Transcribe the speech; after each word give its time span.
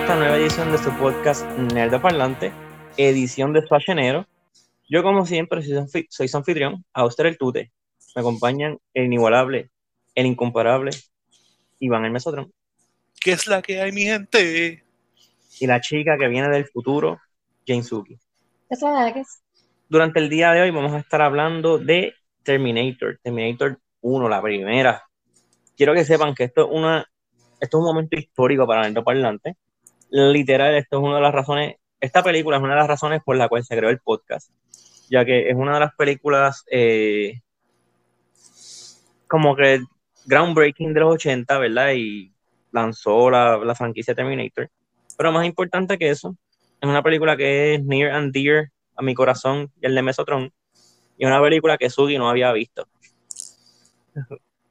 Esta 0.00 0.16
nueva 0.16 0.38
edición 0.38 0.72
de 0.72 0.78
su 0.78 0.90
podcast 0.96 1.46
Nerdo 1.58 2.00
Parlante, 2.00 2.52
edición 2.96 3.52
de 3.52 3.62
enero. 3.86 4.26
Yo, 4.88 5.02
como 5.02 5.26
siempre, 5.26 5.62
soy, 5.62 6.28
su 6.28 6.36
anfitrión, 6.36 6.84
Auster 6.94 7.26
el 7.26 7.38
Tute. 7.38 7.70
Me 8.16 8.20
acompañan 8.20 8.78
el 8.94 9.04
inigualable, 9.04 9.70
el 10.14 10.26
incomparable, 10.26 10.90
Iván 11.78 12.04
el 12.04 12.10
Mesotrón. 12.10 12.52
¿Qué 13.20 13.32
es 13.32 13.46
la 13.46 13.62
que 13.62 13.80
hay, 13.80 13.92
mi 13.92 14.02
gente? 14.02 14.84
Y 15.60 15.66
la 15.66 15.80
chica 15.80 16.16
que 16.18 16.28
viene 16.28 16.48
del 16.48 16.66
futuro, 16.66 17.20
Jane 17.66 17.84
Suki. 17.84 18.18
es 18.68 18.82
la 18.82 19.12
que 19.12 19.20
es? 19.20 19.42
Durante 19.88 20.18
el 20.18 20.28
día 20.28 20.52
de 20.52 20.62
hoy 20.62 20.70
vamos 20.70 20.92
a 20.92 20.98
estar 20.98 21.20
hablando 21.20 21.78
de 21.78 22.14
Terminator, 22.42 23.20
Terminator 23.22 23.78
1, 24.00 24.28
la 24.28 24.42
primera. 24.42 25.04
Quiero 25.76 25.94
que 25.94 26.04
sepan 26.04 26.34
que 26.34 26.44
esto 26.44 26.62
es 26.62 26.68
una 26.70 27.06
esto 27.60 27.76
es 27.76 27.80
un 27.80 27.84
momento 27.84 28.16
histórico 28.18 28.66
para 28.66 28.86
el 28.86 28.94
parlante. 29.04 29.56
Literal, 30.10 30.74
esto 30.74 30.98
es 30.98 31.02
una 31.04 31.16
de 31.16 31.22
las 31.22 31.32
razones, 31.32 31.76
esta 32.00 32.22
película 32.22 32.56
es 32.56 32.62
una 32.62 32.74
de 32.74 32.80
las 32.80 32.88
razones 32.88 33.22
por 33.24 33.36
la 33.36 33.48
cual 33.48 33.64
se 33.64 33.76
creó 33.76 33.90
el 33.90 34.00
podcast, 34.00 34.50
ya 35.08 35.24
que 35.24 35.48
es 35.48 35.54
una 35.54 35.74
de 35.74 35.80
las 35.80 35.94
películas 35.94 36.64
eh, 36.70 37.40
como 39.28 39.54
que 39.54 39.80
groundbreaking 40.26 40.92
de 40.92 41.00
los 41.00 41.14
80, 41.14 41.58
¿verdad? 41.58 41.92
Y 41.94 42.32
lanzó 42.72 43.30
la, 43.30 43.58
la 43.58 43.74
franquicia 43.74 44.14
Terminator. 44.14 44.68
Pero 45.16 45.32
más 45.32 45.46
importante 45.46 45.96
que 45.96 46.10
eso, 46.10 46.36
es 46.80 46.88
una 46.88 47.02
película 47.02 47.36
que 47.36 47.74
es 47.74 47.84
near 47.84 48.10
and 48.12 48.32
dear 48.32 48.70
a 48.96 49.02
mi 49.02 49.14
corazón 49.14 49.70
y 49.80 49.86
el 49.86 49.94
de 49.94 50.02
Mesotron, 50.02 50.52
y 51.16 51.24
una 51.24 51.40
película 51.40 51.78
que 51.78 51.90
Sugi 51.90 52.18
no 52.18 52.28
había 52.28 52.52
visto. 52.52 52.86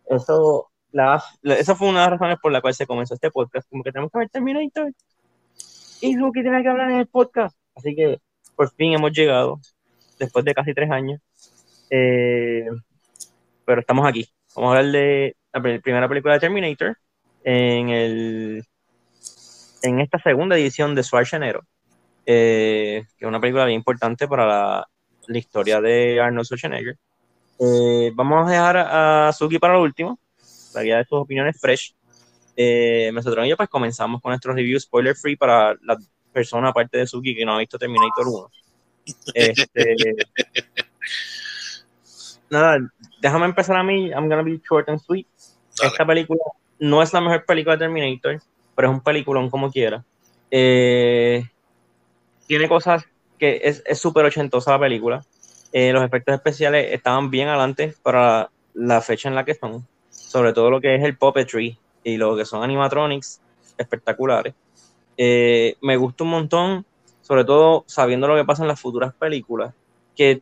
Eso 0.09 0.69
la, 0.91 1.23
esa 1.43 1.75
fue 1.75 1.87
una 1.87 1.99
de 1.99 2.05
las 2.05 2.19
razones 2.19 2.39
por 2.41 2.51
la 2.51 2.61
cual 2.61 2.73
se 2.73 2.87
comenzó 2.87 3.13
este 3.13 3.31
podcast, 3.31 3.69
como 3.69 3.83
que 3.83 3.91
tenemos 3.91 4.11
que 4.11 4.19
ver 4.19 4.29
Terminator 4.29 4.91
y 6.01 6.15
que 6.15 6.41
tiene 6.41 6.61
que 6.61 6.69
hablar 6.69 6.91
en 6.91 6.97
el 6.97 7.07
podcast. 7.07 7.55
Así 7.75 7.95
que 7.95 8.19
por 8.55 8.71
fin 8.71 8.93
hemos 8.93 9.11
llegado, 9.11 9.59
después 10.17 10.43
de 10.45 10.53
casi 10.53 10.73
tres 10.73 10.91
años. 10.91 11.21
Eh, 11.89 12.67
pero 13.65 13.81
estamos 13.81 14.07
aquí. 14.07 14.27
Vamos 14.55 14.75
a 14.75 14.77
hablar 14.77 14.91
de 14.91 15.35
la 15.53 15.61
primera 15.81 16.09
película 16.09 16.33
de 16.33 16.39
Terminator 16.39 16.97
en, 17.43 17.89
el, 17.89 18.63
en 19.83 19.99
esta 19.99 20.19
segunda 20.19 20.57
edición 20.57 20.95
de 20.95 21.03
Schwarzenegger, 21.03 21.61
eh, 22.25 23.05
que 23.17 23.25
es 23.25 23.27
una 23.27 23.39
película 23.39 23.65
bien 23.65 23.77
importante 23.77 24.27
para 24.27 24.45
la, 24.45 24.89
la 25.27 25.37
historia 25.37 25.81
de 25.81 26.19
Arnold 26.19 26.45
Schwarzenegger. 26.45 26.97
Eh, 27.59 28.11
vamos 28.13 28.47
a 28.47 28.51
dejar 28.51 28.77
a 28.77 29.31
Suki 29.33 29.59
para 29.59 29.73
lo 29.73 29.83
último, 29.83 30.19
guía 30.81 30.97
de 30.97 31.05
sus 31.05 31.19
opiniones 31.19 31.59
fresh. 31.59 31.93
Eh, 32.55 33.11
nosotros 33.13 33.45
y 33.45 33.49
yo 33.49 33.57
pues 33.57 33.69
comenzamos 33.69 34.21
con 34.21 34.31
nuestro 34.31 34.53
review 34.53 34.79
spoiler 34.79 35.15
free 35.15 35.35
para 35.35 35.75
la 35.81 35.97
persona 36.33 36.69
aparte 36.69 36.97
de 36.97 37.07
Suki 37.07 37.35
que 37.35 37.45
no 37.45 37.55
ha 37.55 37.59
visto 37.59 37.77
Terminator 37.77 38.27
1. 38.27 38.51
Este, 39.33 39.95
nada, 42.49 42.79
déjame 43.21 43.45
empezar 43.45 43.77
a 43.77 43.83
mí. 43.83 44.09
I'm 44.09 44.27
gonna 44.27 44.43
be 44.43 44.59
short 44.67 44.89
and 44.89 44.99
sweet. 44.99 45.27
Esta 45.81 46.05
película 46.05 46.41
no 46.79 47.01
es 47.01 47.13
la 47.13 47.21
mejor 47.21 47.45
película 47.45 47.75
de 47.75 47.85
Terminator, 47.85 48.41
pero 48.75 48.89
es 48.89 48.93
un 48.93 49.01
peliculón 49.01 49.49
como 49.49 49.71
quiera. 49.71 50.03
Eh, 50.51 51.47
tiene 52.47 52.67
cosas 52.67 53.05
que 53.37 53.61
es 53.63 53.83
súper 53.97 54.25
ochentosa 54.25 54.71
la 54.71 54.79
película. 54.79 55.25
Eh, 55.71 55.93
los 55.93 56.03
efectos 56.03 56.35
especiales 56.35 56.91
estaban 56.91 57.29
bien 57.29 57.47
adelante 57.47 57.93
para 58.01 58.49
la 58.73 59.01
fecha 59.01 59.29
en 59.29 59.35
la 59.35 59.45
que 59.45 59.53
son 59.53 59.87
sobre 60.09 60.53
todo 60.53 60.71
lo 60.71 60.81
que 60.81 60.95
es 60.95 61.03
el 61.03 61.17
puppetry 61.17 61.77
y 62.09 62.17
lo 62.17 62.35
que 62.35 62.45
son 62.45 62.63
animatronics 62.63 63.41
espectaculares. 63.77 64.53
Eh, 65.17 65.75
me 65.81 65.97
gusta 65.97 66.23
un 66.23 66.31
montón, 66.31 66.85
sobre 67.21 67.43
todo 67.45 67.83
sabiendo 67.87 68.27
lo 68.27 68.35
que 68.35 68.45
pasa 68.45 68.63
en 68.63 68.67
las 68.67 68.79
futuras 68.79 69.13
películas, 69.13 69.73
que 70.15 70.41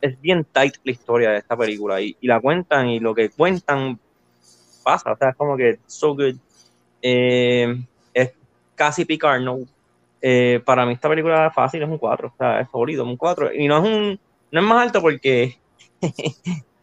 es 0.00 0.20
bien 0.20 0.44
tight 0.44 0.76
la 0.84 0.92
historia 0.92 1.30
de 1.30 1.38
esta 1.38 1.56
película 1.56 2.00
y, 2.00 2.16
la 2.22 2.40
cuentan 2.40 2.88
y 2.88 3.00
lo 3.00 3.14
que 3.14 3.30
cuentan 3.30 3.98
pasa, 4.82 5.12
o 5.12 5.16
sea, 5.16 5.30
es 5.30 5.36
como 5.36 5.56
que 5.56 5.78
so 5.86 6.14
good. 6.14 6.36
Eh, 7.00 7.74
es 8.12 8.32
casi 8.74 9.04
Picard, 9.04 9.40
no. 9.40 9.60
Eh, 10.20 10.62
para 10.64 10.86
mí 10.86 10.94
esta 10.94 11.08
película 11.08 11.50
fácil, 11.50 11.82
es 11.82 11.88
un 11.88 11.98
4, 11.98 12.28
o 12.28 12.36
sea, 12.36 12.60
es 12.60 12.68
un 12.72 13.16
4. 13.16 13.54
Y 13.54 13.68
no 13.68 13.78
es 13.78 13.84
un, 13.84 14.20
no 14.50 14.60
es 14.60 14.66
más 14.66 14.82
alto 14.82 15.00
porque 15.00 15.58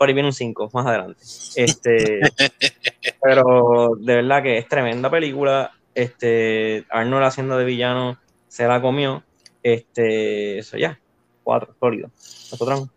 por 0.00 0.08
ahí 0.08 0.14
viene 0.14 0.30
un 0.30 0.32
5 0.32 0.70
más 0.72 0.86
adelante. 0.86 1.22
Este, 1.56 2.20
pero 3.22 3.90
de 3.98 4.14
verdad 4.14 4.42
que 4.42 4.56
es 4.56 4.66
tremenda 4.66 5.10
película. 5.10 5.78
Este, 5.94 6.86
Arnold 6.88 7.26
haciendo 7.26 7.58
de 7.58 7.66
villano 7.66 8.18
se 8.48 8.66
la 8.66 8.80
comió. 8.80 9.22
Este, 9.62 10.60
eso 10.60 10.78
ya, 10.78 10.98
4, 11.42 11.76
sólido. 11.78 12.10
Nosotros. 12.50 12.88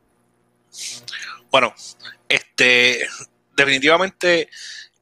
Bueno, 1.52 1.76
este, 2.30 3.06
definitivamente 3.58 4.48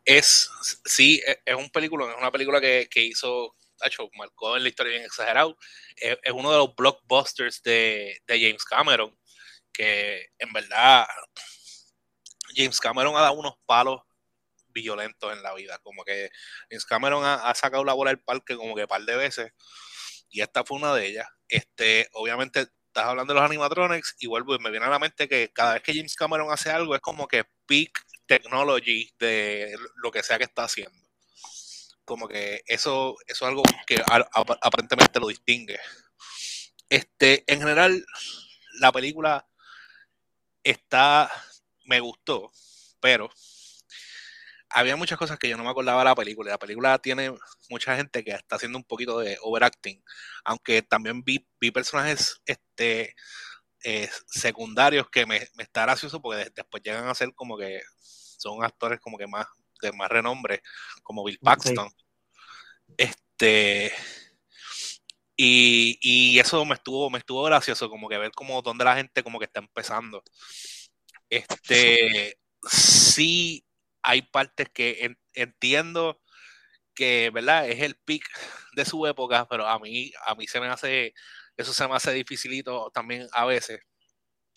es, 0.04 0.50
sí, 0.84 1.22
es 1.46 1.56
un 1.56 1.70
película, 1.70 2.10
es 2.10 2.18
una 2.18 2.32
película 2.32 2.60
que, 2.60 2.88
que 2.90 3.06
hizo 3.06 3.54
hecho, 3.86 4.10
marcó 4.18 4.58
en 4.58 4.64
la 4.64 4.70
historia 4.70 4.94
bien 4.94 5.06
exagerado. 5.06 5.56
Es, 5.98 6.18
es, 6.24 6.34
uno 6.34 6.52
de 6.52 6.58
los 6.58 6.76
blockbusters 6.76 7.62
de, 7.62 8.24
de, 8.26 8.42
James 8.42 8.66
Cameron, 8.66 9.16
que 9.72 10.30
en 10.40 10.52
verdad 10.52 11.06
James 12.56 12.80
Cameron 12.80 13.16
ha 13.16 13.22
dado 13.22 13.34
unos 13.34 13.56
palos 13.66 14.02
violentos 14.68 15.32
en 15.34 15.44
la 15.44 15.54
vida. 15.54 15.80
Como 15.80 16.04
que 16.04 16.30
James 16.70 16.86
Cameron 16.86 17.24
ha, 17.26 17.54
sacado 17.56 17.84
la 17.84 17.94
bola 17.94 18.12
del 18.12 18.20
parque 18.20 18.56
como 18.56 18.76
que 18.76 18.84
un 18.84 18.88
par 18.88 19.04
de 19.04 19.16
veces. 19.16 19.52
Y 20.30 20.42
esta 20.42 20.64
fue 20.64 20.78
una 20.78 20.94
de 20.94 21.08
ellas. 21.08 21.28
Este, 21.48 22.08
obviamente, 22.14 22.68
estás 22.88 23.06
hablando 23.06 23.34
de 23.34 23.40
los 23.40 23.50
animatronics 23.50 24.16
y 24.20 24.28
vuelvo 24.28 24.56
y 24.56 24.60
me 24.60 24.72
viene 24.72 24.86
a 24.86 24.90
la 24.90 25.00
mente 25.00 25.28
que 25.28 25.52
cada 25.54 25.74
vez 25.74 25.84
que 25.84 25.94
James 25.94 26.16
Cameron 26.16 26.52
hace 26.52 26.72
algo 26.72 26.96
es 26.96 27.02
como 27.02 27.28
que 27.28 27.46
peak 27.66 28.06
technology 28.26 29.14
de 29.20 29.76
lo 29.96 30.12
que 30.12 30.24
sea 30.24 30.38
que 30.38 30.46
está 30.46 30.64
haciendo. 30.64 30.98
Como 32.06 32.28
que 32.28 32.62
eso, 32.66 33.16
eso 33.28 33.46
es 33.46 33.50
algo 33.50 33.64
que 33.86 34.02
aparentemente 34.62 35.20
lo 35.20 35.28
distingue. 35.28 35.80
Este, 36.90 37.44
en 37.48 37.60
general, 37.60 38.06
la 38.80 38.92
película 38.92 39.48
está 40.64 41.32
me 41.92 42.00
gustó, 42.00 42.50
pero 43.02 43.30
había 44.70 44.96
muchas 44.96 45.18
cosas 45.18 45.38
que 45.38 45.50
yo 45.50 45.58
no 45.58 45.66
me 45.66 45.70
acordaba 45.70 46.00
de 46.00 46.06
la 46.06 46.16
película. 46.16 46.52
La 46.52 46.58
película 46.58 46.98
tiene 47.00 47.34
mucha 47.70 47.98
gente 47.98 48.24
que 48.24 48.32
está 48.32 48.56
haciendo 48.56 48.78
un 48.78 48.86
poquito 48.86 49.20
de 49.20 49.38
overacting, 49.42 50.02
aunque 50.46 50.82
también 50.82 51.22
vi, 51.22 51.46
vi 51.60 51.70
personajes 51.70 52.42
este, 52.46 53.14
eh, 53.84 54.10
secundarios 54.26 55.10
que 55.10 55.26
me, 55.26 55.50
me 55.56 55.64
está 55.64 55.82
gracioso 55.82 56.22
porque 56.22 56.50
después 56.56 56.82
llegan 56.82 57.10
a 57.10 57.14
ser 57.14 57.34
como 57.36 57.58
que 57.58 57.82
son 58.38 58.64
actores 58.64 59.02
como 59.02 59.18
que 59.18 59.28
más 59.28 59.46
de 59.82 59.92
más 59.92 60.10
renombre, 60.10 60.62
como 61.04 61.26
Bill 61.26 61.40
Paxton. 61.40 61.90
Este 62.96 63.92
y, 65.36 65.98
y, 66.02 66.40
eso 66.40 66.64
me 66.66 66.76
estuvo, 66.76 67.10
me 67.10 67.18
estuvo 67.18 67.42
gracioso, 67.44 67.90
como 67.90 68.08
que 68.08 68.18
ver 68.18 68.32
como 68.32 68.62
donde 68.62 68.86
la 68.86 68.96
gente 68.96 69.24
como 69.24 69.40
que 69.40 69.46
está 69.46 69.60
empezando. 69.60 70.24
Este, 71.32 72.38
sí 72.70 73.66
hay 74.04 74.22
partes 74.24 74.70
que 74.70 75.16
entiendo 75.34 76.22
que, 76.96 77.32
¿verdad? 77.32 77.70
Es 77.70 77.82
el 77.82 77.96
pic 77.96 78.26
de 78.76 78.86
su 78.86 79.08
época, 79.08 79.48
pero 79.50 79.68
a 79.68 79.80
mí, 79.80 80.12
a 80.26 80.36
mí 80.36 80.48
se 80.48 80.60
me 80.60 80.68
hace, 80.68 81.14
eso 81.58 81.74
se 81.74 81.88
me 81.88 81.96
hace 81.96 82.12
dificilito 82.14 82.92
también 82.94 83.28
a 83.34 83.46
veces, 83.46 83.82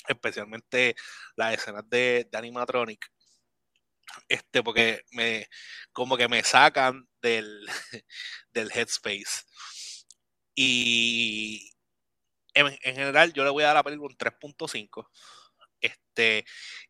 especialmente 0.09 0.97
las 1.37 1.55
escenas 1.55 1.89
de, 1.89 2.29
animatronic, 2.33 3.07
este, 4.29 4.63
porque 4.63 5.03
me, 5.13 5.49
como 5.93 6.17
que 6.17 6.29
me 6.29 6.43
sacan 6.45 7.09
del, 7.23 7.67
del 8.53 8.71
headspace. 8.73 9.45
Y 10.57 11.71
en, 12.55 12.67
en, 12.83 12.97
general 12.97 13.33
yo 13.33 13.45
le 13.45 13.51
voy 13.51 13.65
a 13.65 13.69
dar 13.69 13.77
a 13.77 13.81
la 13.81 13.85
película 13.85 14.09
un 14.11 14.19
3.5 14.19 15.09
este, 15.81 16.45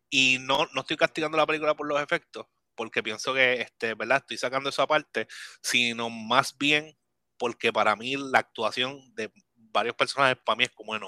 y 0.09 0.37
no, 0.39 0.67
no 0.73 0.81
estoy 0.81 0.97
castigando 0.97 1.37
la 1.37 1.45
película 1.47 1.75
por 1.75 1.87
los 1.87 2.01
efectos, 2.01 2.45
porque 2.75 3.03
pienso 3.03 3.33
que, 3.33 3.61
este, 3.61 3.93
¿verdad? 3.95 4.17
Estoy 4.17 4.37
sacando 4.37 4.69
eso 4.69 4.81
aparte, 4.81 5.27
sino 5.61 6.09
más 6.09 6.57
bien 6.57 6.97
porque 7.37 7.73
para 7.73 7.95
mí 7.95 8.15
la 8.15 8.39
actuación 8.39 9.13
de 9.15 9.31
varios 9.55 9.95
personajes 9.95 10.37
para 10.43 10.55
mí 10.55 10.63
es 10.63 10.71
como 10.71 10.95
en 10.95 11.03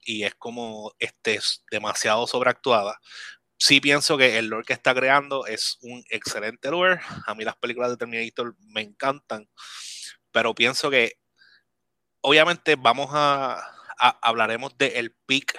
y 0.00 0.24
es 0.24 0.34
como 0.34 0.94
este, 0.98 1.38
demasiado 1.70 2.26
sobreactuada. 2.26 2.98
Sí 3.58 3.80
pienso 3.80 4.16
que 4.16 4.38
el 4.38 4.46
lore 4.46 4.64
que 4.64 4.72
está 4.72 4.94
creando 4.94 5.46
es 5.46 5.78
un 5.82 6.02
excelente 6.08 6.70
lore. 6.70 7.00
A 7.26 7.34
mí 7.34 7.44
las 7.44 7.56
películas 7.56 7.90
de 7.90 7.96
Terminator 7.96 8.56
me 8.68 8.80
encantan, 8.80 9.48
pero 10.30 10.54
pienso 10.54 10.90
que 10.90 11.18
obviamente 12.20 12.76
vamos 12.76 13.10
a, 13.12 13.60
hablaremos 14.22 14.78
del 14.78 14.92
el 14.94 15.16
peak 15.26 15.58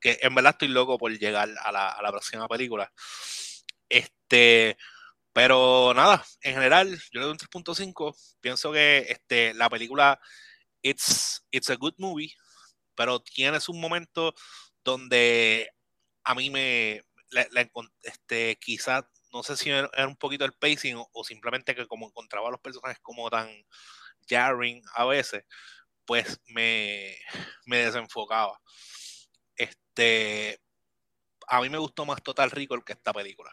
que 0.00 0.18
en 0.22 0.34
verdad 0.34 0.52
estoy 0.52 0.68
loco 0.68 0.98
por 0.98 1.12
llegar 1.16 1.48
a 1.62 1.72
la, 1.72 2.10
próxima 2.10 2.48
película. 2.48 2.92
Este, 3.88 4.76
Pero 5.32 5.92
nada, 5.94 6.24
en 6.42 6.54
general, 6.54 6.90
yo 7.12 7.20
le 7.20 7.26
doy 7.26 7.32
un 7.32 7.38
3.5. 7.38 8.16
Pienso 8.40 8.72
que 8.72 9.06
este, 9.08 9.54
la 9.54 9.70
película 9.70 10.20
it's, 10.82 11.44
it's 11.50 11.70
a 11.70 11.76
good 11.76 11.94
movie, 11.98 12.34
pero 12.94 13.20
tiene 13.20 13.58
un 13.68 13.80
momento 13.80 14.34
donde 14.84 15.70
a 16.24 16.34
mí 16.34 16.50
me 16.50 17.02
la, 17.30 17.46
este, 18.02 18.58
quizás 18.60 19.04
no 19.32 19.42
sé 19.42 19.56
si 19.56 19.70
era 19.70 20.08
un 20.08 20.16
poquito 20.16 20.44
el 20.44 20.52
pacing 20.52 20.96
o, 21.12 21.24
simplemente 21.24 21.74
que 21.74 21.86
como 21.86 22.06
encontraba 22.06 22.48
a 22.48 22.50
los 22.50 22.60
personajes 22.60 22.98
como 23.00 23.30
tan 23.30 23.48
jarring 24.28 24.82
a 24.94 25.04
veces, 25.04 25.44
pues 26.04 26.40
me, 26.46 27.16
me 27.66 27.78
desenfocaba. 27.78 28.60
Este, 29.90 30.60
a 31.48 31.60
mí 31.60 31.68
me 31.68 31.78
gustó 31.78 32.06
más 32.06 32.22
Total 32.22 32.50
Recall 32.50 32.84
que 32.84 32.92
esta 32.92 33.12
película. 33.12 33.50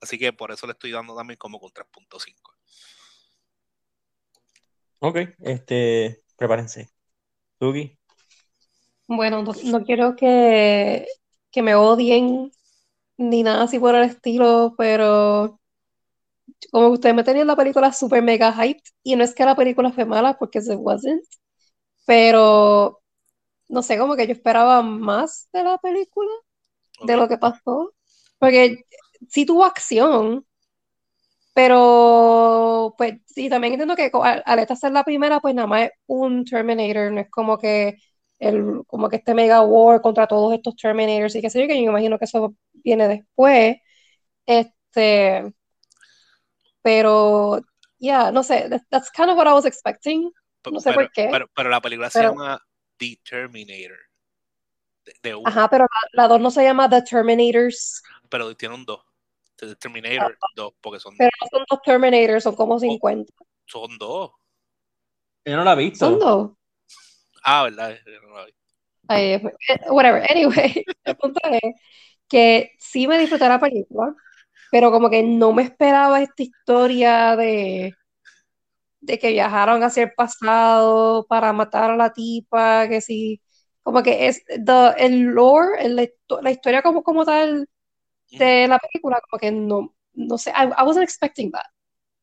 Así 0.00 0.18
que 0.18 0.32
por 0.32 0.52
eso 0.52 0.66
le 0.66 0.72
estoy 0.72 0.90
dando 0.92 1.16
también 1.16 1.38
como 1.38 1.58
con 1.58 1.70
3.5. 1.72 2.54
Ok, 4.98 5.18
este, 5.40 6.22
prepárense. 6.36 6.90
Tugi. 7.58 7.98
Bueno, 9.06 9.42
no, 9.42 9.84
quiero 9.84 10.14
que, 10.14 11.06
que, 11.50 11.62
me 11.62 11.74
odien 11.74 12.52
ni 13.16 13.42
nada 13.42 13.64
así 13.64 13.78
por 13.78 13.94
el 13.94 14.04
estilo, 14.04 14.74
pero 14.76 15.58
como 16.70 16.88
ustedes 16.88 17.14
me 17.14 17.24
tenían 17.24 17.46
la 17.46 17.56
película 17.56 17.92
super 17.92 18.22
mega 18.22 18.52
hyped, 18.52 18.82
y 19.02 19.16
no 19.16 19.24
es 19.24 19.34
que 19.34 19.44
la 19.44 19.56
película 19.56 19.92
fue 19.92 20.04
mala 20.04 20.38
porque 20.38 20.60
se 20.60 20.76
wasn't, 20.76 21.24
pero 22.06 22.99
no 23.70 23.82
sé, 23.82 23.98
como 23.98 24.16
que 24.16 24.26
yo 24.26 24.32
esperaba 24.32 24.82
más 24.82 25.48
de 25.52 25.64
la 25.64 25.78
película, 25.78 26.30
de 27.04 27.16
lo 27.16 27.28
que 27.28 27.38
pasó, 27.38 27.94
porque 28.38 28.84
sí 29.28 29.46
tuvo 29.46 29.64
acción, 29.64 30.44
pero 31.54 32.94
pues 32.98 33.14
sí, 33.26 33.48
también 33.48 33.74
entiendo 33.74 33.96
que 33.96 34.10
al, 34.12 34.58
esta 34.58 34.76
ser 34.76 34.92
la 34.92 35.04
primera, 35.04 35.40
pues 35.40 35.54
nada 35.54 35.68
más 35.68 35.82
es 35.84 35.90
un 36.06 36.44
Terminator, 36.44 37.12
no 37.12 37.20
es 37.20 37.30
como 37.30 37.58
que 37.58 37.96
el, 38.38 38.82
como 38.86 39.08
que 39.08 39.16
este 39.16 39.34
mega 39.34 39.62
war 39.62 40.00
contra 40.00 40.26
todos 40.26 40.54
estos 40.54 40.74
Terminators 40.76 41.36
y 41.36 41.40
qué 41.42 41.50
sé 41.50 41.60
yo, 41.60 41.68
que 41.68 41.76
yo 41.76 41.90
imagino 41.90 42.18
que 42.18 42.24
eso 42.24 42.54
viene 42.72 43.06
después. 43.08 43.76
Este, 44.46 45.52
pero, 46.82 47.60
ya, 47.98 48.32
no 48.32 48.42
sé, 48.42 48.68
that's 48.90 49.10
kind 49.10 49.30
of 49.30 49.36
what 49.36 49.46
I 49.46 49.52
was 49.52 49.66
expecting. 49.66 50.32
No 50.70 50.80
sé 50.80 50.92
por 50.92 51.10
qué. 51.12 51.28
Pero, 51.30 51.70
la 51.70 51.80
película 51.80 52.10
se 52.10 52.22
llama 52.22 52.60
The 53.00 53.18
Terminator. 53.28 53.98
Ajá, 55.44 55.68
pero 55.68 55.86
la 56.12 56.28
2 56.28 56.40
no 56.40 56.50
se 56.50 56.62
llama 56.62 56.88
The 56.88 57.02
Terminators. 57.02 58.02
Pero 58.28 58.54
tiene 58.56 58.74
un 58.76 58.84
2. 58.84 59.00
The 59.56 59.74
Terminator 59.76 60.38
2, 60.54 60.74
porque 60.80 61.00
son 61.00 61.16
Pero 61.16 61.30
no 61.40 61.46
son 61.50 61.64
dos 61.68 61.80
Terminators, 61.82 62.44
son 62.44 62.54
como 62.54 62.78
50. 62.78 63.32
Son 63.66 63.98
dos. 63.98 64.32
Yo 65.44 65.56
no 65.56 65.64
la 65.64 65.72
he 65.72 65.76
visto. 65.76 66.06
Son 66.06 66.18
dos. 66.18 66.52
Ah, 67.42 67.64
verdad, 67.64 67.98
yo 68.06 68.20
no 68.28 68.36
la 68.36 68.44
vi. 68.46 68.52
Eh, 69.08 69.42
whatever, 69.90 70.24
anyway, 70.30 70.84
el 71.04 71.16
punto 71.16 71.40
es 71.50 71.74
que 72.28 72.72
sí 72.78 73.08
me 73.08 73.18
disfruté 73.18 73.48
la 73.48 73.58
película, 73.58 74.14
pero 74.70 74.92
como 74.92 75.10
que 75.10 75.22
no 75.22 75.52
me 75.52 75.62
esperaba 75.62 76.22
esta 76.22 76.42
historia 76.42 77.34
de, 77.34 77.94
de 79.00 79.18
que 79.18 79.30
viajaron 79.32 79.82
hacia 79.82 80.04
el 80.04 80.12
pasado 80.14 81.26
para 81.28 81.52
matar 81.52 81.90
a 81.90 81.96
la 81.96 82.12
tipa, 82.12 82.88
que 82.88 83.00
sí, 83.00 83.40
como 83.82 84.02
que 84.02 84.28
es 84.28 84.42
el 84.98 85.20
lore, 85.22 85.88
la 85.88 86.50
historia 86.50 86.82
como, 86.82 87.02
como 87.02 87.24
tal 87.24 87.68
de 88.30 88.68
la 88.68 88.78
película, 88.78 89.20
como 89.28 89.40
que 89.40 89.52
no, 89.52 89.94
no 90.14 90.38
sé, 90.38 90.50
I, 90.52 90.84
wasn't 90.84 91.04
expecting 91.04 91.50
that. 91.52 91.64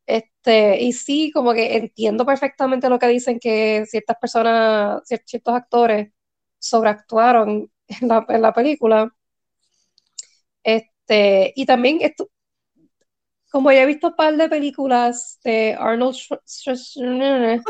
Este, 0.06 0.82
y 0.84 0.94
sí, 0.94 1.32
como 1.34 1.54
que 1.54 1.78
entiendo 1.78 2.26
perfectamente 2.26 2.90
lo 2.90 3.00
que 3.00 3.08
dicen 3.08 3.40
que 3.40 3.86
ciertas 3.88 4.18
personas, 4.20 5.02
ciertos 5.06 5.56
actores 5.56 6.12
sobreactuaron 6.60 7.72
en 7.88 8.08
la, 8.10 8.26
en 8.30 8.42
la 8.42 8.54
película. 8.54 9.12
Este, 10.64 11.54
y 11.56 11.66
también 11.66 12.00
esto, 12.02 12.30
como 13.52 13.72
ya 13.72 13.84
he 13.84 13.86
visto 13.86 14.08
un 14.08 14.16
par 14.16 14.36
de 14.36 14.50
películas 14.50 15.40
de 15.44 15.76
Arnold 15.80 16.16
Schwarzenegger, 16.16 17.62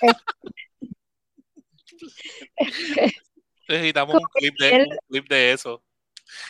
necesitamos 3.68 4.16
un 4.16 4.22
clip, 4.34 4.54
de, 4.58 4.74
un 4.74 4.86
clip 5.08 5.28
de 5.28 5.52
eso. 5.52 5.82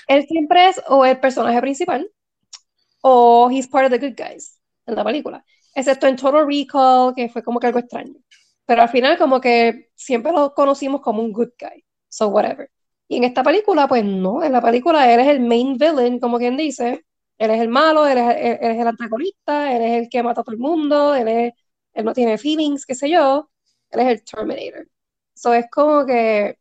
Él 0.06 0.26
siempre 0.26 0.68
es 0.68 0.80
o 0.88 1.04
el 1.04 1.18
personaje 1.18 1.60
principal 1.60 2.10
o 3.02 3.50
he's 3.50 3.66
part 3.66 3.86
of 3.86 3.92
the 3.92 3.98
good 3.98 4.16
guys 4.16 4.60
en 4.86 4.94
la 4.94 5.04
película. 5.04 5.44
Excepto 5.74 6.06
en 6.06 6.16
Total 6.16 6.46
Recall, 6.46 7.14
que 7.14 7.28
fue 7.28 7.42
como 7.42 7.60
que 7.60 7.68
algo 7.68 7.78
extraño. 7.78 8.14
Pero 8.66 8.82
al 8.82 8.88
final 8.88 9.18
como 9.18 9.40
que 9.40 9.90
siempre 9.94 10.32
lo 10.32 10.54
conocimos 10.54 11.00
como 11.00 11.22
un 11.22 11.32
good 11.32 11.50
guy. 11.58 11.84
So 12.08 12.28
whatever. 12.28 12.70
Y 13.08 13.16
en 13.16 13.24
esta 13.24 13.42
película, 13.42 13.88
pues 13.88 14.04
no, 14.04 14.44
en 14.44 14.52
la 14.52 14.60
película 14.60 15.12
él 15.12 15.20
es 15.20 15.28
el 15.28 15.40
main 15.40 15.76
villain, 15.76 16.20
como 16.20 16.38
quien 16.38 16.56
dice. 16.56 17.04
Él 17.40 17.50
es 17.52 17.60
el 17.62 17.68
malo, 17.70 18.06
él 18.06 18.18
es, 18.18 18.58
el 18.60 18.86
antagonista, 18.86 19.74
él 19.74 19.82
es 19.82 20.02
el 20.02 20.08
que 20.10 20.22
mata 20.22 20.42
a 20.42 20.44
todo 20.44 20.52
el 20.54 20.60
mundo, 20.60 21.14
él, 21.14 21.26
es, 21.28 21.54
él 21.94 22.04
no 22.04 22.12
tiene 22.12 22.36
feelings, 22.38 22.84
qué 22.86 22.94
sé 22.94 23.08
yo. 23.10 23.50
Él 23.90 24.00
es 24.00 24.08
el 24.08 24.24
Terminator. 24.24 24.88
So 25.34 25.54
es 25.54 25.66
como 25.70 26.04
que, 26.06 26.58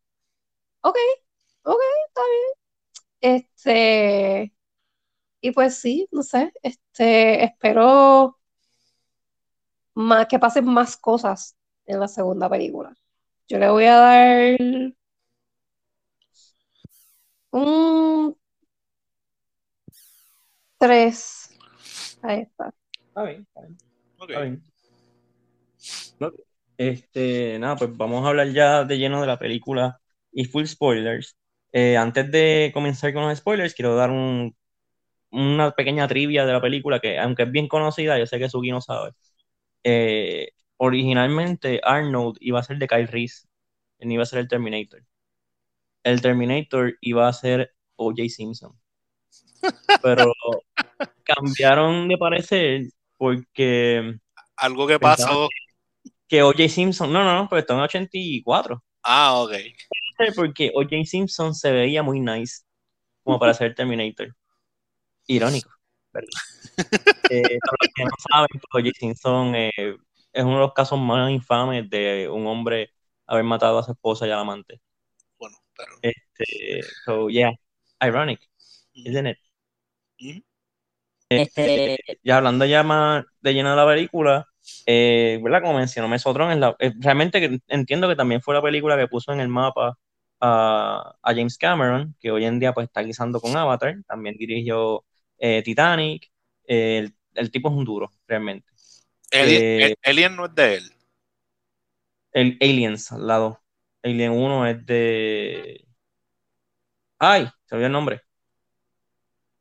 ok, 0.82 0.98
ok, 1.64 1.80
está 2.08 2.22
bien. 3.22 3.40
Este, 3.42 4.54
y 5.42 5.52
pues 5.52 5.78
sí, 5.80 6.08
no 6.12 6.24
sé, 6.24 6.54
este, 6.64 7.44
espero 7.46 8.38
más, 9.96 10.28
que 10.28 10.40
pasen 10.40 10.66
más 10.66 10.98
cosas 10.98 11.56
en 11.86 12.00
la 12.00 12.08
segunda 12.08 12.50
película. 12.50 12.96
Yo 13.48 13.60
le 13.60 13.70
voy 13.70 13.86
a 13.86 13.98
dar 13.98 14.58
un 17.52 18.39
3. 20.80 21.58
Ahí 22.22 22.42
está. 22.42 22.74
Está 23.08 23.24
bien, 23.24 23.48
está 24.20 24.42
bien. 24.42 24.64
Este, 26.78 27.60
nada, 27.60 27.76
pues 27.76 27.96
vamos 27.98 28.26
a 28.26 28.30
hablar 28.30 28.52
ya 28.52 28.86
de 28.86 28.98
lleno 28.98 29.20
de 29.22 29.28
la 29.28 29.38
película 29.38 30.00
y 30.32 30.46
full 30.46 30.66
spoilers. 30.66 31.36
Eh, 31.74 31.98
antes 31.98 32.32
de 32.32 32.72
comenzar 32.74 33.14
con 33.14 33.28
los 33.28 33.38
spoilers, 33.38 33.74
quiero 33.74 33.96
dar 33.96 34.12
un, 34.12 34.56
una 35.32 35.72
pequeña 35.72 36.08
trivia 36.08 36.46
de 36.46 36.54
la 36.54 36.62
película 36.62 37.00
que, 37.00 37.20
aunque 37.20 37.44
es 37.44 37.52
bien 37.52 37.68
conocida, 37.68 38.18
yo 38.18 38.26
sé 38.26 38.40
que 38.40 38.50
Suki 38.50 38.72
no 38.72 38.82
sabe. 38.82 39.12
Eh, 39.84 40.50
originalmente 40.78 41.82
Arnold 41.84 42.38
iba 42.42 42.60
a 42.60 42.64
ser 42.64 42.78
de 42.78 42.88
Kyle 42.88 43.08
Reese, 43.08 43.48
él 44.00 44.12
iba 44.12 44.24
a 44.24 44.26
ser 44.26 44.40
el 44.40 44.48
Terminator. 44.48 45.04
El 46.04 46.22
Terminator 46.22 46.98
iba 47.02 47.28
a 47.28 47.34
ser 47.34 47.74
O.J. 47.96 48.30
Simpson. 48.30 48.74
Pero 50.04 50.34
cambiaron 51.24 52.08
de 52.08 52.18
parecer 52.18 52.82
porque. 53.18 54.18
Algo 54.56 54.88
que 54.88 55.00
pasó. 55.00 55.48
Que 56.28 56.44
O.J. 56.44 56.70
Simpson, 56.70 57.12
no, 57.12 57.24
no, 57.24 57.36
no, 57.36 57.50
pero 57.50 57.62
está 57.62 57.74
en 57.74 57.80
84. 57.82 58.84
Ah, 59.04 59.42
ok. 59.42 59.54
Porque 60.36 60.72
O.J. 60.76 61.06
Simpson 61.06 61.56
se 61.56 61.72
veía 61.72 62.04
muy 62.04 62.20
nice 62.20 62.64
como 63.24 63.40
para 63.40 63.54
ser 63.54 63.74
Terminator. 63.74 64.36
Irónico, 65.28 65.70
¿verdad? 66.12 66.30
eh, 67.32 67.42
para 67.42 67.78
los 67.82 67.94
que 67.96 68.04
no 68.04 68.12
saben, 68.32 68.48
pues, 68.52 68.84
O.J. 68.84 69.00
Simpson 69.00 69.56
eh, 69.56 69.72
es 70.34 70.44
uno 70.44 70.56
de 70.56 70.60
los 70.60 70.74
casos 70.74 71.00
más 71.00 71.32
infames 71.32 71.90
de 71.90 72.30
un 72.30 72.48
hombre 72.48 72.92
haber 73.26 73.44
matado 73.44 73.80
a 73.80 73.84
su 73.84 73.92
esposa 73.92 74.28
y 74.28 74.32
al 74.32 74.40
amante. 74.40 74.82
Bueno, 75.38 75.58
pero. 75.76 75.94
Este, 76.02 76.82
so, 77.06 77.30
yeah, 77.30 77.52
ironic, 78.02 78.40
isn't 78.94 79.28
it? 79.28 80.44
Este, 81.30 82.00
ya 82.24 82.38
hablando 82.38 82.66
ya 82.66 82.82
más 82.82 83.24
de 83.42 83.54
lleno 83.54 83.70
de 83.70 83.76
la 83.76 83.86
película, 83.86 84.48
eh, 84.86 85.40
¿verdad? 85.44 85.62
Como 85.62 85.78
mencionó 85.78 86.08
Mesotron, 86.08 86.52
es 86.52 86.58
la, 86.58 86.76
realmente 87.00 87.62
entiendo 87.68 88.08
que 88.08 88.16
también 88.16 88.42
fue 88.42 88.56
la 88.56 88.62
película 88.62 88.98
que 88.98 89.08
puso 89.08 89.32
en 89.32 89.40
el 89.40 89.48
mapa 89.48 89.98
a, 90.42 91.16
James 91.24 91.58
Cameron, 91.58 92.16
que 92.20 92.32
hoy 92.32 92.46
en 92.46 92.60
día 92.60 92.74
pues 92.74 92.88
está 92.88 93.02
guisando 93.02 93.40
con 93.40 93.56
Avatar, 93.56 93.98
también 94.08 94.38
dirigió 94.38 95.06
eh, 95.38 95.62
Titanic, 95.64 96.32
el, 96.66 97.14
tipo 97.52 97.70
es 97.70 97.76
un 97.76 97.86
duro, 97.86 98.12
realmente. 98.28 98.68
Eh, 99.32 99.96
Alien, 100.04 100.36
no 100.36 100.46
es 100.46 100.56
de 100.56 100.76
él. 100.76 100.92
El 102.32 102.58
Aliens, 102.60 103.12
al 103.12 103.28
lado. 103.28 103.62
Alien 104.02 104.32
1 104.32 104.68
es 104.68 104.86
de... 104.86 105.86
Ay, 107.20 107.48
se 107.66 107.76
olvidó 107.76 107.88
el 107.88 107.94
nombre. 107.94 108.22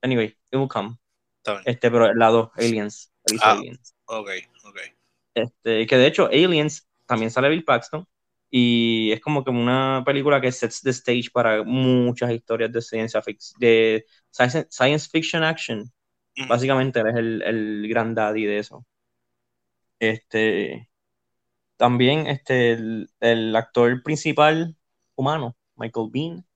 Anyway, 0.00 0.26
it 0.26 0.54
will 0.54 0.68
come. 0.68 0.96
Este, 1.64 1.90
pero 1.90 2.06
el 2.06 2.18
lado 2.18 2.52
Aliens. 2.56 3.12
Ah, 3.40 3.52
Aliens. 3.52 3.94
Ok, 4.06 4.30
ok. 4.64 4.78
Este, 5.34 5.86
que 5.86 5.96
de 5.96 6.06
hecho, 6.06 6.26
Aliens 6.26 6.88
también 7.06 7.30
sale 7.30 7.48
Bill 7.48 7.64
Paxton. 7.64 8.06
Y 8.50 9.12
es 9.12 9.20
como 9.20 9.44
que 9.44 9.50
una 9.50 10.02
película 10.06 10.40
que 10.40 10.50
sets 10.50 10.80
the 10.80 10.90
stage 10.90 11.30
para 11.30 11.62
muchas 11.64 12.30
historias 12.30 12.72
de 12.72 12.80
ciencia 12.80 13.20
ficción, 13.20 13.60
de 13.60 14.06
science, 14.30 15.08
fiction 15.10 15.42
action 15.42 15.92
Básicamente 16.48 17.00
él 17.00 17.06
es 17.08 17.16
el, 17.16 17.42
el 17.42 17.88
gran 17.88 18.14
daddy 18.14 18.44
de 18.46 18.58
eso. 18.58 18.86
Este, 19.98 20.88
también 21.76 22.26
este, 22.26 22.72
el, 22.72 23.56
actor 23.56 24.02
principal 24.02 24.76
humano, 25.16 25.56
Michael 25.76 26.08
Bean, 26.12 26.46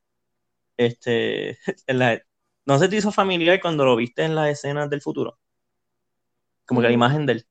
este, 0.76 1.58
no 2.64 2.78
se 2.78 2.88
te 2.88 2.96
hizo 2.96 3.12
familiar 3.12 3.60
cuando 3.60 3.84
lo 3.84 3.96
viste 3.96 4.24
en 4.24 4.34
las 4.34 4.48
escenas 4.48 4.88
del 4.90 5.00
futuro. 5.00 5.38
Como 6.64 6.80
que 6.80 6.88
la 6.88 6.92
imagen 6.92 7.26
de 7.26 7.32
él. 7.32 7.46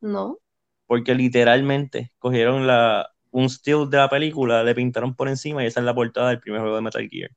No. 0.00 0.38
Porque 0.86 1.14
literalmente 1.14 2.12
cogieron 2.18 2.66
la, 2.66 3.10
un 3.30 3.48
still 3.48 3.88
de 3.88 3.98
la 3.98 4.08
película, 4.08 4.64
le 4.64 4.74
pintaron 4.74 5.14
por 5.14 5.28
encima 5.28 5.62
y 5.62 5.66
esa 5.66 5.80
es 5.80 5.86
la 5.86 5.94
portada 5.94 6.30
del 6.30 6.40
primer 6.40 6.60
juego 6.60 6.76
de 6.76 6.82
Metal 6.82 7.08
Gear. 7.08 7.30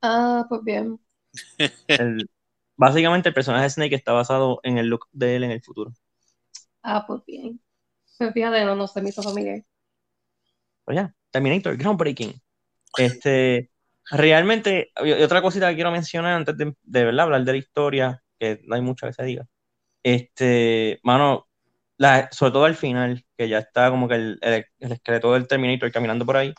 Ah, 0.00 0.46
pues 0.48 0.62
bien. 0.62 0.98
básicamente 2.76 3.28
el 3.28 3.34
personaje 3.34 3.64
de 3.64 3.70
Snake 3.70 3.94
está 3.94 4.12
basado 4.12 4.60
en 4.62 4.78
el 4.78 4.86
look 4.86 5.06
de 5.12 5.36
él 5.36 5.44
en 5.44 5.50
el 5.50 5.62
futuro. 5.62 5.92
Ah, 6.82 7.04
pues 7.06 7.22
bien. 7.26 7.60
Pues 8.16 8.32
fíjate, 8.32 8.64
no, 8.64 8.74
no 8.74 8.86
se 8.86 9.02
me 9.02 9.10
hizo 9.10 9.22
familiar. 9.22 9.64
Pues 10.84 10.96
ya, 10.96 11.14
Terminator, 11.30 11.76
groundbreaking. 11.76 12.40
Este, 12.96 13.70
realmente, 14.10 14.90
y 15.04 15.12
otra 15.12 15.42
cosita 15.42 15.68
que 15.68 15.76
quiero 15.76 15.90
mencionar 15.90 16.34
antes 16.34 16.56
de, 16.56 16.74
de 16.82 17.04
verdad 17.04 17.24
hablar 17.26 17.44
de 17.44 17.52
la 17.52 17.58
historia, 17.58 18.22
que 18.38 18.60
no 18.64 18.74
hay 18.76 18.82
mucho 18.82 19.06
que 19.06 19.12
se 19.12 19.24
diga. 19.24 19.46
Este, 20.02 21.00
mano, 21.02 21.48
la, 21.98 22.30
sobre 22.32 22.52
todo 22.52 22.64
al 22.66 22.76
final, 22.76 23.24
que 23.36 23.48
ya 23.48 23.58
está 23.58 23.90
como 23.90 24.08
que 24.08 24.14
el, 24.16 24.38
el, 24.42 24.66
el, 24.80 24.92
esqueleto 24.92 25.34
del 25.34 25.48
Terminator 25.48 25.92
caminando 25.92 26.26
por 26.26 26.36
ahí. 26.36 26.54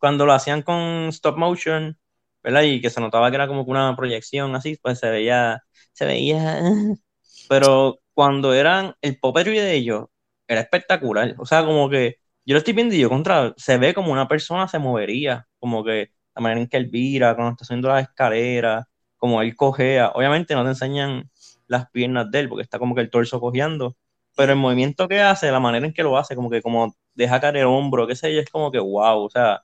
Cuando 0.00 0.26
lo 0.26 0.32
hacían 0.32 0.62
con 0.62 1.08
stop 1.08 1.38
motion, 1.38 1.96
¿verdad? 2.42 2.62
Y 2.62 2.80
que 2.80 2.90
se 2.90 3.00
notaba 3.00 3.30
que 3.30 3.36
era 3.36 3.46
como 3.48 3.62
una 3.62 3.94
proyección 3.96 4.54
así, 4.56 4.76
pues 4.82 4.98
se 4.98 5.10
veía, 5.10 5.62
se 5.92 6.06
veía, 6.06 6.60
pero 7.48 8.00
cuando 8.14 8.54
eran 8.54 8.94
el 9.00 9.18
puppetry 9.18 9.58
de 9.58 9.74
ellos, 9.74 10.06
era 10.48 10.60
espectacular. 10.62 11.34
O 11.38 11.46
sea, 11.46 11.64
como 11.64 11.88
que 11.90 12.16
yo 12.44 12.54
lo 12.54 12.58
estoy 12.58 12.74
viendo 12.74 12.94
y 12.94 13.00
yo 13.00 13.08
contra, 13.08 13.54
se 13.56 13.78
ve 13.78 13.94
como 13.94 14.12
una 14.12 14.28
persona 14.28 14.68
se 14.68 14.78
movería, 14.78 15.46
como 15.58 15.84
que 15.84 16.10
la 16.34 16.42
manera 16.42 16.60
en 16.60 16.68
que 16.68 16.76
él 16.76 16.86
vira, 16.86 17.34
cuando 17.34 17.52
está 17.52 17.64
haciendo 17.64 17.88
las 17.88 18.02
escaleras, 18.08 18.86
como 19.16 19.42
él 19.42 19.54
cojea. 19.56 20.10
Obviamente 20.14 20.54
no 20.54 20.64
te 20.64 20.70
enseñan 20.70 21.30
las 21.66 21.90
piernas 21.90 22.30
de 22.30 22.40
él, 22.40 22.48
porque 22.48 22.62
está 22.62 22.78
como 22.78 22.94
que 22.94 23.00
el 23.02 23.10
torso 23.10 23.40
cojeando, 23.40 23.96
pero 24.36 24.52
el 24.52 24.58
movimiento 24.58 25.08
que 25.08 25.20
hace, 25.20 25.50
la 25.50 25.60
manera 25.60 25.86
en 25.86 25.92
que 25.92 26.02
lo 26.02 26.16
hace, 26.18 26.34
como 26.36 26.50
que 26.50 26.62
como 26.62 26.96
deja 27.14 27.40
caer 27.40 27.58
el 27.58 27.66
hombro, 27.66 28.06
qué 28.06 28.16
sé 28.16 28.34
yo, 28.34 28.40
es 28.40 28.50
como 28.50 28.70
que 28.72 28.78
wow, 28.78 29.24
o 29.24 29.30
sea, 29.30 29.62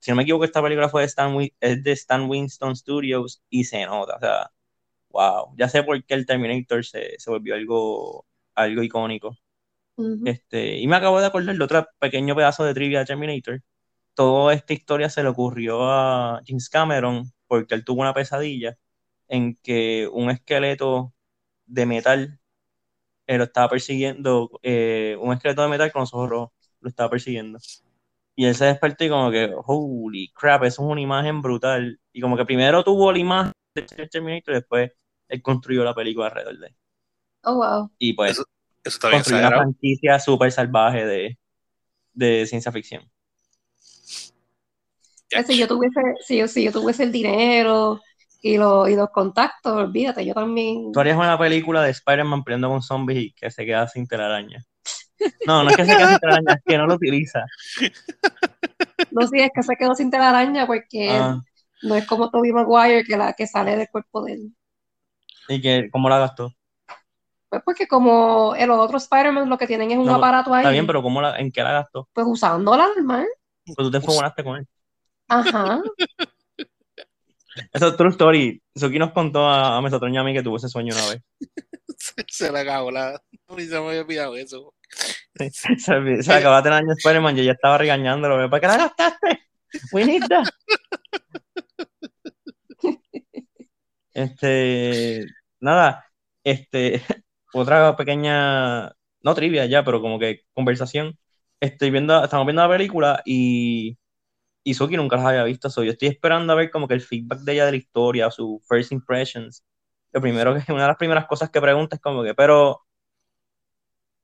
si 0.00 0.10
no 0.10 0.16
me 0.16 0.22
equivoco, 0.22 0.44
esta 0.44 0.62
película 0.62 0.88
fue 0.88 1.02
de 1.02 1.06
Stan, 1.06 1.36
es 1.60 1.82
de 1.82 1.92
Stan 1.92 2.28
Winston 2.28 2.76
Studios 2.76 3.42
y 3.50 3.64
se 3.64 3.84
nota, 3.86 4.16
o 4.16 4.20
sea, 4.20 4.50
wow, 5.10 5.54
ya 5.58 5.68
sé 5.68 5.82
por 5.82 6.04
qué 6.04 6.14
el 6.14 6.26
Terminator 6.26 6.84
se, 6.84 7.18
se 7.18 7.30
volvió 7.30 7.54
algo, 7.54 8.26
algo 8.54 8.82
icónico. 8.82 9.36
este, 10.24 10.78
y 10.78 10.86
me 10.88 10.96
acabo 10.96 11.20
de 11.20 11.26
acordar 11.26 11.56
de 11.56 11.64
otro 11.64 11.86
pequeño 11.98 12.36
pedazo 12.36 12.64
de 12.64 12.74
trivia 12.74 13.00
de 13.00 13.06
Terminator. 13.06 13.62
Toda 14.16 14.54
esta 14.54 14.72
historia 14.72 15.10
se 15.10 15.22
le 15.22 15.28
ocurrió 15.28 15.84
a 15.84 16.40
James 16.46 16.70
Cameron 16.70 17.30
porque 17.46 17.74
él 17.74 17.84
tuvo 17.84 18.00
una 18.00 18.14
pesadilla 18.14 18.78
en 19.28 19.56
que 19.56 20.08
un 20.10 20.30
esqueleto 20.30 21.12
de 21.66 21.84
metal 21.84 22.40
lo 23.26 23.44
estaba 23.44 23.68
persiguiendo, 23.68 24.50
eh, 24.62 25.18
un 25.20 25.34
esqueleto 25.34 25.60
de 25.60 25.68
metal 25.68 25.92
con 25.92 26.00
los 26.00 26.14
ojos 26.14 26.30
rojos 26.30 26.52
lo 26.80 26.88
estaba 26.88 27.10
persiguiendo. 27.10 27.58
Y 28.34 28.46
él 28.46 28.54
se 28.54 28.64
despertó 28.64 29.04
y 29.04 29.10
como 29.10 29.30
que, 29.30 29.52
holy 29.66 30.32
crap, 30.34 30.64
eso 30.64 30.82
es 30.82 30.88
una 30.88 31.00
imagen 31.02 31.42
brutal. 31.42 32.00
Y 32.10 32.22
como 32.22 32.38
que 32.38 32.46
primero 32.46 32.82
tuvo 32.82 33.12
la 33.12 33.18
imagen 33.18 33.52
de 33.74 33.82
Terminator 33.82 34.54
y 34.54 34.58
después 34.58 34.92
él 35.28 35.42
construyó 35.42 35.84
la 35.84 35.94
película 35.94 36.28
alrededor 36.28 36.58
de 36.58 36.66
él. 36.68 36.76
Oh, 37.44 37.56
wow. 37.56 37.90
Y 37.98 38.14
pues 38.14 38.32
eso, 38.32 38.44
está 38.82 39.10
construyó 39.10 39.46
una 39.46 39.56
franquicia 39.58 40.18
súper 40.20 40.52
salvaje 40.52 41.04
de, 41.04 41.38
de 42.14 42.46
ciencia 42.46 42.72
ficción. 42.72 43.10
Si 45.46 45.58
yo 45.58 45.66
tuviese, 45.66 46.00
si 46.20 46.38
yo, 46.38 46.48
si 46.48 46.64
yo 46.64 46.72
tuviese 46.72 47.02
el 47.02 47.12
dinero 47.12 48.00
y, 48.40 48.56
lo, 48.58 48.88
y 48.88 48.94
los 48.94 49.10
contactos, 49.10 49.72
olvídate, 49.72 50.24
yo 50.24 50.34
también. 50.34 50.92
Tú 50.92 51.00
harías 51.00 51.16
una 51.16 51.38
película 51.38 51.82
de 51.82 51.90
Spider-Man 51.90 52.44
peleando 52.44 52.68
con 52.68 52.82
zombies 52.82 53.18
y 53.18 53.32
que 53.32 53.50
se 53.50 53.64
queda 53.66 53.88
sin 53.88 54.06
telaraña. 54.06 54.64
No, 55.46 55.64
no 55.64 55.70
es 55.70 55.76
que 55.76 55.84
se 55.84 55.96
quede 55.96 56.08
sin 56.08 56.18
telaraña, 56.18 56.54
es 56.54 56.62
que 56.64 56.78
no 56.78 56.86
lo 56.86 56.94
utiliza. 56.94 57.44
No, 59.10 59.26
sí, 59.26 59.40
es 59.40 59.50
que 59.54 59.62
se 59.62 59.76
quedó 59.76 59.94
sin 59.94 60.10
telaraña 60.10 60.66
porque 60.66 61.10
ah. 61.10 61.40
no 61.82 61.96
es 61.96 62.06
como 62.06 62.30
Tobey 62.30 62.52
Maguire 62.52 63.04
que, 63.04 63.16
la, 63.16 63.32
que 63.32 63.46
sale 63.46 63.76
del 63.76 63.88
cuerpo 63.88 64.22
de 64.22 64.34
él. 64.34 64.56
¿Y 65.48 65.60
que, 65.60 65.88
cómo 65.90 66.08
la 66.08 66.18
gastó? 66.18 66.52
Pues 67.48 67.62
porque 67.64 67.86
como 67.86 68.54
los 68.58 68.78
otros 68.78 69.04
Spider-Man 69.04 69.48
lo 69.48 69.58
que 69.58 69.66
tienen 69.66 69.90
es 69.90 69.98
un 69.98 70.08
aparato 70.10 70.52
ahí. 70.52 70.62
Está 70.62 70.70
bien, 70.70 70.86
pero 70.86 71.02
¿cómo 71.02 71.20
la, 71.22 71.38
¿en 71.38 71.50
qué 71.52 71.62
la 71.62 71.72
gastó? 71.72 72.08
Pues 72.12 72.26
usándola 72.28 72.88
normal. 72.96 73.26
Pues 73.64 73.76
tú 73.76 73.90
te 73.90 73.98
enfogonaste 73.98 74.44
con 74.44 74.56
él. 74.56 74.66
Ajá. 75.28 75.82
Eso 77.72 77.88
es 77.88 77.96
true 77.96 78.10
story. 78.10 78.62
Suki 78.74 78.98
nos 78.98 79.12
contó 79.12 79.46
a, 79.48 79.76
a 79.76 79.82
Mesotron 79.82 80.14
y 80.14 80.18
a 80.18 80.22
mí 80.22 80.32
que 80.32 80.42
tuvo 80.42 80.56
ese 80.56 80.68
sueño 80.68 80.94
una 80.94 81.08
vez. 81.08 81.22
se, 82.28 82.52
la 82.52 82.60
acabó 82.60 82.90
la. 82.90 83.20
No 83.48 83.56
se 83.58 83.68
me 83.68 83.88
había 83.88 84.02
olvidado 84.02 84.36
eso. 84.36 84.74
se, 85.34 85.76
se 86.22 86.32
acababa 86.32 86.58
de 86.58 86.62
tener 86.64 86.78
año 86.78 86.92
Spider-Man 86.96 87.36
y 87.36 87.40
ella 87.40 87.52
estaba 87.52 87.78
regañándolo. 87.78 88.50
¿Para 88.50 88.60
qué 88.60 88.66
la 88.66 88.76
gastaste? 88.76 89.48
Winita. 89.92 90.42
este. 94.12 95.26
Nada. 95.60 96.04
Este. 96.44 97.02
Otra 97.52 97.96
pequeña. 97.96 98.92
No 99.22 99.34
trivia 99.34 99.66
ya, 99.66 99.84
pero 99.84 100.00
como 100.00 100.18
que 100.18 100.42
conversación. 100.52 101.18
Estoy 101.58 101.90
viendo, 101.90 102.22
estamos 102.22 102.46
viendo 102.46 102.62
la 102.62 102.68
película 102.68 103.22
y 103.24 103.96
y 104.66 104.74
Suki 104.74 104.96
nunca 104.96 105.14
las 105.14 105.26
había 105.26 105.44
visto. 105.44 105.70
So 105.70 105.84
yo 105.84 105.92
estoy 105.92 106.08
esperando 106.08 106.52
a 106.52 106.56
ver 106.56 106.72
como 106.72 106.88
que 106.88 106.94
el 106.94 107.00
feedback 107.00 107.38
de 107.42 107.52
ella 107.52 107.66
de 107.66 107.70
la 107.70 107.76
historia, 107.76 108.32
su 108.32 108.60
first 108.68 108.90
impressions. 108.90 109.64
Lo 110.10 110.20
primero 110.20 110.54
que 110.54 110.60
una 110.72 110.82
de 110.82 110.88
las 110.88 110.96
primeras 110.96 111.26
cosas 111.28 111.50
que 111.50 111.60
pregunta 111.60 111.94
es 111.94 112.02
como 112.02 112.24
que, 112.24 112.34
pero, 112.34 112.84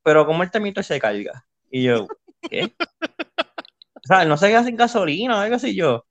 pero 0.02 0.26
¿cómo 0.26 0.42
el 0.42 0.50
termito 0.50 0.82
se 0.82 0.98
carga? 0.98 1.46
Y 1.70 1.84
yo, 1.84 2.08
¿qué? 2.50 2.74
O 3.94 4.00
sea, 4.02 4.24
no 4.24 4.36
se 4.36 4.48
queda 4.48 4.64
sin 4.64 4.74
gasolina 4.74 5.36
o 5.36 5.40
algo 5.40 5.54
así. 5.54 5.76
Yo, 5.76 6.06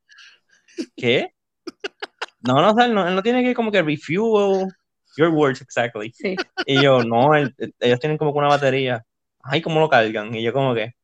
¿qué? 0.95 1.33
No, 2.39 2.61
no, 2.61 2.71
o 2.71 2.73
sea, 2.73 2.85
él 2.85 2.93
no, 2.93 3.21
tiene 3.21 3.43
que 3.43 3.53
como 3.53 3.69
que 3.69 3.81
refuel 3.81 4.65
your 5.17 5.27
words 5.27 5.61
exactly. 5.61 6.13
Y 6.65 6.81
yo, 6.81 7.03
no, 7.03 7.35
ellos 7.35 7.99
tienen 7.99 8.17
como 8.17 8.31
que 8.31 8.39
una 8.39 8.47
batería. 8.47 9.05
Ay, 9.43 9.61
¿cómo 9.61 9.81
lo 9.81 9.89
cargan? 9.89 10.33
Y 10.33 10.41
yo 10.41 10.53
como 10.53 10.73
que 10.73 10.95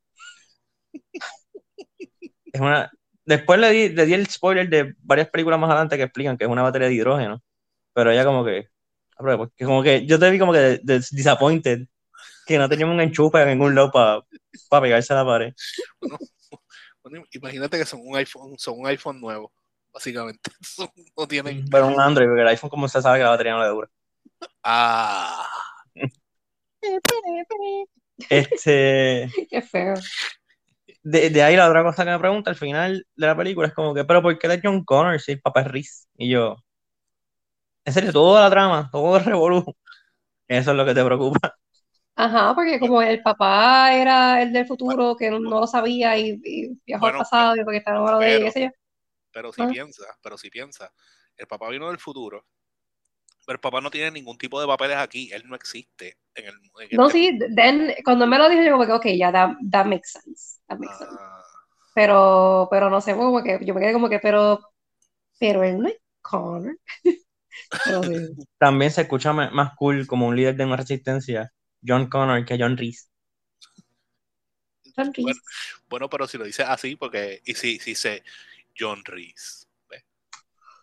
es 2.53 2.61
una 2.61 2.89
después 3.27 3.59
le 3.59 3.69
di, 3.69 3.89
le 3.89 4.05
di 4.05 4.13
el 4.13 4.27
spoiler 4.27 4.67
de 4.69 4.95
varias 5.03 5.29
películas 5.29 5.59
más 5.59 5.69
adelante 5.69 5.97
que 5.97 6.03
explican 6.03 6.37
que 6.37 6.45
es 6.45 6.49
una 6.49 6.63
batería 6.63 6.87
de 6.87 6.95
hidrógeno. 6.95 7.43
Pero 7.93 8.11
ella 8.11 8.23
como 8.25 8.43
que, 8.43 8.69
porque 9.17 9.65
como 9.65 9.83
que 9.83 10.05
yo 10.05 10.17
te 10.17 10.31
vi 10.31 10.39
como 10.39 10.53
que 10.53 10.79
disappointed 10.83 11.87
que 12.45 12.57
no 12.57 12.69
teníamos 12.69 12.93
un 12.93 13.01
enchufe 13.01 13.41
en 13.41 13.49
ningún 13.49 13.75
lado 13.75 13.91
para 13.91 14.81
pegarse 14.81 15.13
a 15.13 15.17
la 15.17 15.25
pared. 15.25 15.53
Bueno, 17.03 17.25
imagínate 17.31 17.77
que 17.77 17.85
son 17.85 18.01
un 18.03 18.15
iPhone, 18.15 18.57
son 18.57 18.79
un 18.79 18.87
iPhone 18.87 19.19
nuevo, 19.19 19.51
básicamente. 19.93 20.49
no 21.17 21.27
tienen. 21.27 21.65
Pero 21.69 21.87
un 21.87 21.99
Android, 21.99 22.27
porque 22.27 22.41
el 22.41 22.47
iPhone 22.47 22.69
como 22.69 22.87
se 22.87 23.01
sabe 23.01 23.19
que 23.19 23.23
la 23.23 23.31
batería 23.31 23.53
no 23.53 23.61
le 23.61 23.69
dura. 23.69 23.89
Ah. 24.63 25.45
este. 28.29 29.29
Qué 29.49 29.61
feo 29.61 29.95
de, 31.09 31.41
ahí 31.41 31.55
la 31.55 31.67
otra 31.67 31.83
cosa 31.83 32.03
que 32.03 32.11
me 32.11 32.19
pregunta 32.19 32.49
al 32.49 32.55
final 32.55 33.05
de 33.15 33.27
la 33.27 33.37
película 33.37 33.67
es 33.67 33.73
como 33.73 33.93
que, 33.93 34.03
pero 34.03 34.21
¿por 34.21 34.37
qué 34.37 34.47
de 34.47 34.59
John 34.61 34.83
Connor 34.83 35.19
si 35.21 35.33
el 35.33 35.41
papá 35.41 35.61
es 35.61 35.67
Riz? 35.67 36.07
Y 36.17 36.29
yo, 36.29 36.57
en 37.85 37.93
serio, 37.93 38.11
toda 38.11 38.41
la 38.41 38.49
trama, 38.49 38.89
todo 38.91 39.17
el 39.17 39.23
revolú, 39.23 39.63
eso 40.47 40.71
es 40.71 40.77
lo 40.77 40.85
que 40.85 40.93
te 40.93 41.05
preocupa. 41.05 41.55
Ajá, 42.15 42.53
porque 42.55 42.79
como 42.79 43.01
el 43.01 43.21
papá 43.21 43.93
era 43.93 44.41
el 44.41 44.51
del 44.51 44.65
futuro 44.65 45.15
que 45.15 45.29
no, 45.29 45.39
lo 45.39 45.67
sabía 45.67 46.17
y, 46.17 46.39
viajó 46.85 47.05
al 47.05 47.17
pasado 47.19 47.55
y 47.55 47.63
porque 47.63 47.77
estaba 47.77 47.97
enamorado 47.97 48.19
de 48.21 48.35
ella, 48.35 48.45
qué 48.45 48.51
sé 48.51 48.61
yo. 48.63 48.69
Pero 49.31 49.53
si 49.53 49.65
piensa, 49.67 50.03
pero 50.21 50.37
si 50.37 50.49
piensa, 50.49 50.91
el 51.37 51.47
papá 51.47 51.69
vino 51.69 51.87
del 51.87 51.99
futuro 51.99 52.45
pero 53.47 53.55
el 53.55 53.61
papá 53.61 53.79
no 53.79 53.89
tiene 53.89 54.11
ningún 54.11 54.37
tipo 54.37 54.59
de 54.59 54.67
papeles 54.67 54.97
aquí, 54.97 55.31
él 55.31 55.43
no 55.47 55.55
existe 55.55 56.17
en 56.35 56.47
el 56.47 56.55
No, 56.91 57.09
sí, 57.09 57.39
then, 57.55 57.93
cuando 58.03 58.27
me 58.27 58.37
lo 58.37 58.49
dijo 58.49 58.61
yo 58.61 58.73
como 58.73 58.85
que, 58.85 58.91
ok, 58.91 59.05
ya, 59.17 59.31
that, 59.31 59.55
that 59.71 59.85
makes 59.85 60.09
sense, 60.09 60.59
that 60.67 60.77
makes 60.77 60.97
sense. 60.97 61.15
Ah. 61.17 61.41
Pero, 61.95 62.67
pero 62.69 62.89
no 62.89 62.99
sé, 62.99 63.15
como 63.15 63.41
que 63.41 63.57
yo 63.63 63.73
me 63.73 63.79
quedé 63.79 63.93
como 63.93 64.09
que, 64.09 64.19
pero, 64.19 64.59
pero 65.39 65.63
él 65.63 65.79
no 65.79 65.87
es 65.87 65.95
Connor. 66.21 66.77
También 68.59 68.91
se 68.91 69.03
escucha 69.03 69.31
más 69.31 69.75
cool 69.77 70.05
como 70.07 70.27
un 70.27 70.35
líder 70.35 70.57
de 70.57 70.65
una 70.65 70.75
resistencia, 70.75 71.53
John 71.81 72.09
Connor, 72.09 72.43
que 72.43 72.57
John 72.59 72.75
Reese. 72.75 73.07
John 74.93 75.13
Reese. 75.13 75.39
Bueno, 75.87 76.09
pero 76.09 76.27
si 76.27 76.37
lo 76.37 76.43
dice 76.43 76.63
así, 76.63 76.97
porque, 76.97 77.41
y 77.45 77.53
si, 77.53 77.79
si 77.79 77.91
dice 77.91 78.23
John 78.77 79.05
Reese. 79.05 79.67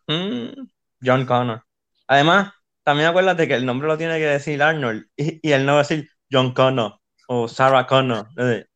Mm, 0.06 0.66
John 1.02 1.26
Connor. 1.26 1.62
Además, 2.06 2.52
también 2.84 3.08
acuérdate 3.08 3.49
que 3.49 3.54
el 3.54 3.66
nombre 3.66 3.88
lo 3.88 3.99
tiene 3.99 4.18
que 4.18 4.26
decir 4.26 4.62
Arnold 4.62 5.06
y, 5.16 5.40
y 5.49 5.52
él 5.52 5.64
no 5.66 5.73
va 5.75 5.80
a 5.80 5.82
decir 5.82 6.08
John 6.30 6.52
Connor 6.54 7.00
o 7.28 7.49
Sarah 7.49 7.87
Connor. 7.87 8.28
De, 8.34 8.66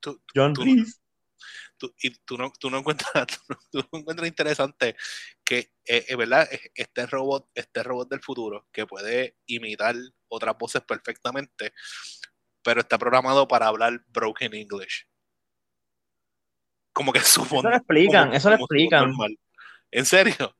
Tú- 0.00 0.20
John 0.34 0.54
tú- 1.78 1.94
y 2.02 2.10
tú 2.24 2.38
no, 2.38 2.52
tú 2.58 2.70
no 2.70 2.78
encuentras, 2.78 3.26
tú 3.70 3.78
no, 3.92 3.98
encuentras 3.98 4.28
interesante 4.28 4.96
que, 5.44 5.72
eh, 5.84 6.04
es 6.08 6.16
verdad, 6.16 6.48
Eh, 6.52 6.60
este 6.74 7.06
robot, 7.06 7.48
este 7.54 7.82
robot 7.82 8.08
del 8.08 8.20
futuro 8.22 8.66
que 8.72 8.86
puede 8.86 9.36
imitar 9.46 9.94
otras 10.28 10.56
voces 10.58 10.82
perfectamente, 10.82 11.72
pero 12.62 12.80
está 12.80 12.98
programado 12.98 13.48
para 13.48 13.68
hablar 13.68 14.04
broken 14.08 14.54
English. 14.54 15.06
Como 16.92 17.12
que 17.12 17.20
su 17.20 17.44
Eso 17.44 17.68
lo 17.70 17.76
explican, 17.76 18.34
eso 18.34 18.50
lo 18.50 18.56
explican. 18.56 19.12
¿En 19.90 20.06
serio? 20.06 20.56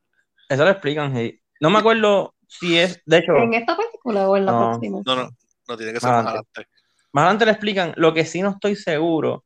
Eso 0.48 0.64
lo 0.64 0.70
explican. 0.70 1.14
sí. 1.14 1.40
No 1.60 1.70
me 1.70 1.78
acuerdo 1.78 2.34
si 2.48 2.78
es, 2.78 3.02
de 3.06 3.18
hecho, 3.18 3.36
¿En 3.36 3.54
esta 3.54 3.76
película 3.76 4.28
o 4.28 4.36
en 4.36 4.46
la 4.46 4.52
No. 4.52 4.58
próxima? 4.70 5.02
No, 5.04 5.16
no, 5.16 5.30
no 5.68 5.76
tiene 5.76 5.92
que 5.92 6.00
ser 6.00 6.10
más 6.10 6.26
adelante. 6.26 6.66
más 7.12 7.22
adelante 7.22 7.44
le 7.46 7.50
explican. 7.52 7.92
Lo 7.96 8.14
que 8.14 8.24
sí 8.24 8.42
no 8.42 8.50
estoy 8.50 8.76
seguro, 8.76 9.44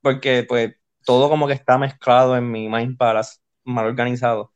porque 0.00 0.44
pues 0.48 0.74
todo 1.04 1.28
como 1.28 1.46
que 1.46 1.52
está 1.52 1.78
mezclado 1.78 2.36
en 2.36 2.50
mi 2.50 2.68
Mind 2.68 2.96
Palace, 2.96 3.38
mal 3.64 3.86
organizado. 3.86 4.52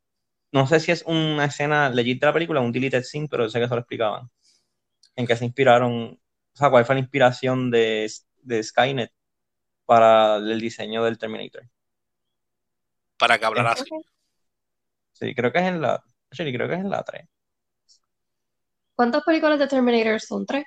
No 0.51 0.67
sé 0.67 0.81
si 0.81 0.93
es 0.93 1.05
una 1.07 1.45
escena 1.45 1.91
legit 1.91 2.21
de 2.21 2.27
la 2.27 2.33
película, 2.33 2.61
un 2.61 2.73
deleted 2.73 3.03
scene, 3.03 3.29
pero 3.31 3.49
sé 3.49 3.59
que 3.59 3.67
eso 3.67 3.75
lo 3.75 3.83
explicaban. 3.83 4.31
En 5.15 5.27
que 5.27 5.37
se 5.37 5.45
inspiraron, 5.45 6.19
o 6.53 6.57
sea, 6.57 6.71
cuál 6.71 6.87
fue 6.87 6.95
la 6.95 7.01
inspiración 7.01 7.71
de, 7.71 8.11
de 8.43 8.63
Skynet 8.63 9.13
para 9.85 10.37
el 10.37 10.61
diseño 10.61 11.05
del 11.05 11.19
Terminator. 11.19 11.65
Para 13.19 13.39
que 13.39 13.45
hablara 13.45 13.73
así. 13.73 13.85
Sí, 15.13 15.35
creo 15.35 15.53
que 15.53 15.59
es 15.59 15.65
en 15.65 15.81
la, 15.83 16.03
actually, 16.31 16.53
creo 16.55 16.69
que 16.69 16.75
es 16.75 16.81
en 16.81 16.91
la 16.91 17.03
3. 17.05 17.29
¿Cuántas 18.95 19.23
películas 19.25 19.59
de 19.59 19.67
Terminator 19.67 20.21
son? 20.21 20.45
¿Tres? 20.45 20.65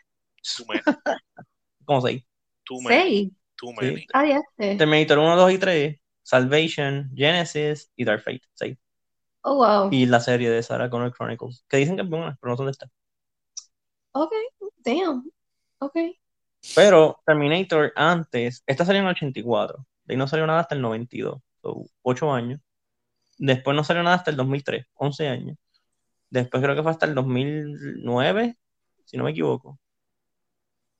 Too 0.55 0.65
many, 0.67 0.81
Como 1.85 2.01
seis. 2.01 2.23
too 2.65 2.81
many, 2.81 3.03
¿Seis? 3.03 3.31
too 3.57 3.73
many. 3.73 4.07
Ah, 4.13 4.25
ya 4.25 4.41
sé. 4.57 4.77
Terminator 4.77 5.19
1, 5.19 5.35
2 5.37 5.51
y 5.53 5.57
3, 5.59 5.99
Salvation, 6.23 7.11
Genesis 7.15 7.91
y 7.95 8.05
Dark 8.05 8.23
Fate. 8.23 8.41
seis. 8.55 8.77
Oh, 9.43 9.55
wow. 9.57 9.91
Y 9.91 10.07
la 10.07 10.19
serie 10.21 10.49
de 10.49 10.63
Sarah 10.63 10.89
Connor 10.89 11.13
Chronicles, 11.13 11.63
que 11.69 11.77
dicen 11.77 11.95
que 11.95 12.01
es 12.01 12.09
buena, 12.09 12.35
pero 12.41 12.51
no 12.51 12.57
sé 12.57 12.61
dónde 12.63 12.71
está. 12.71 12.89
Ok, 14.13 14.31
damn. 14.85 15.29
Ok. 15.79 15.95
Pero 16.73 17.19
Terminator 17.25 17.91
antes, 17.95 18.63
esta 18.65 18.85
salió 18.85 19.01
en 19.01 19.07
el 19.07 19.11
84, 19.11 19.85
de 20.05 20.13
ahí 20.13 20.17
no 20.17 20.27
salió 20.27 20.47
nada 20.47 20.61
hasta 20.61 20.75
el 20.75 20.81
92, 20.81 21.41
so, 21.61 21.83
8 22.03 22.31
años. 22.33 22.59
Después 23.43 23.75
no 23.75 23.83
salió 23.83 24.03
nada 24.03 24.17
hasta 24.17 24.29
el 24.29 24.37
2003, 24.37 24.85
11 24.93 25.27
años. 25.27 25.57
Después 26.29 26.61
creo 26.61 26.75
que 26.75 26.83
fue 26.83 26.91
hasta 26.91 27.07
el 27.07 27.15
2009, 27.15 28.55
si 29.03 29.17
no 29.17 29.23
me 29.23 29.31
equivoco. 29.31 29.79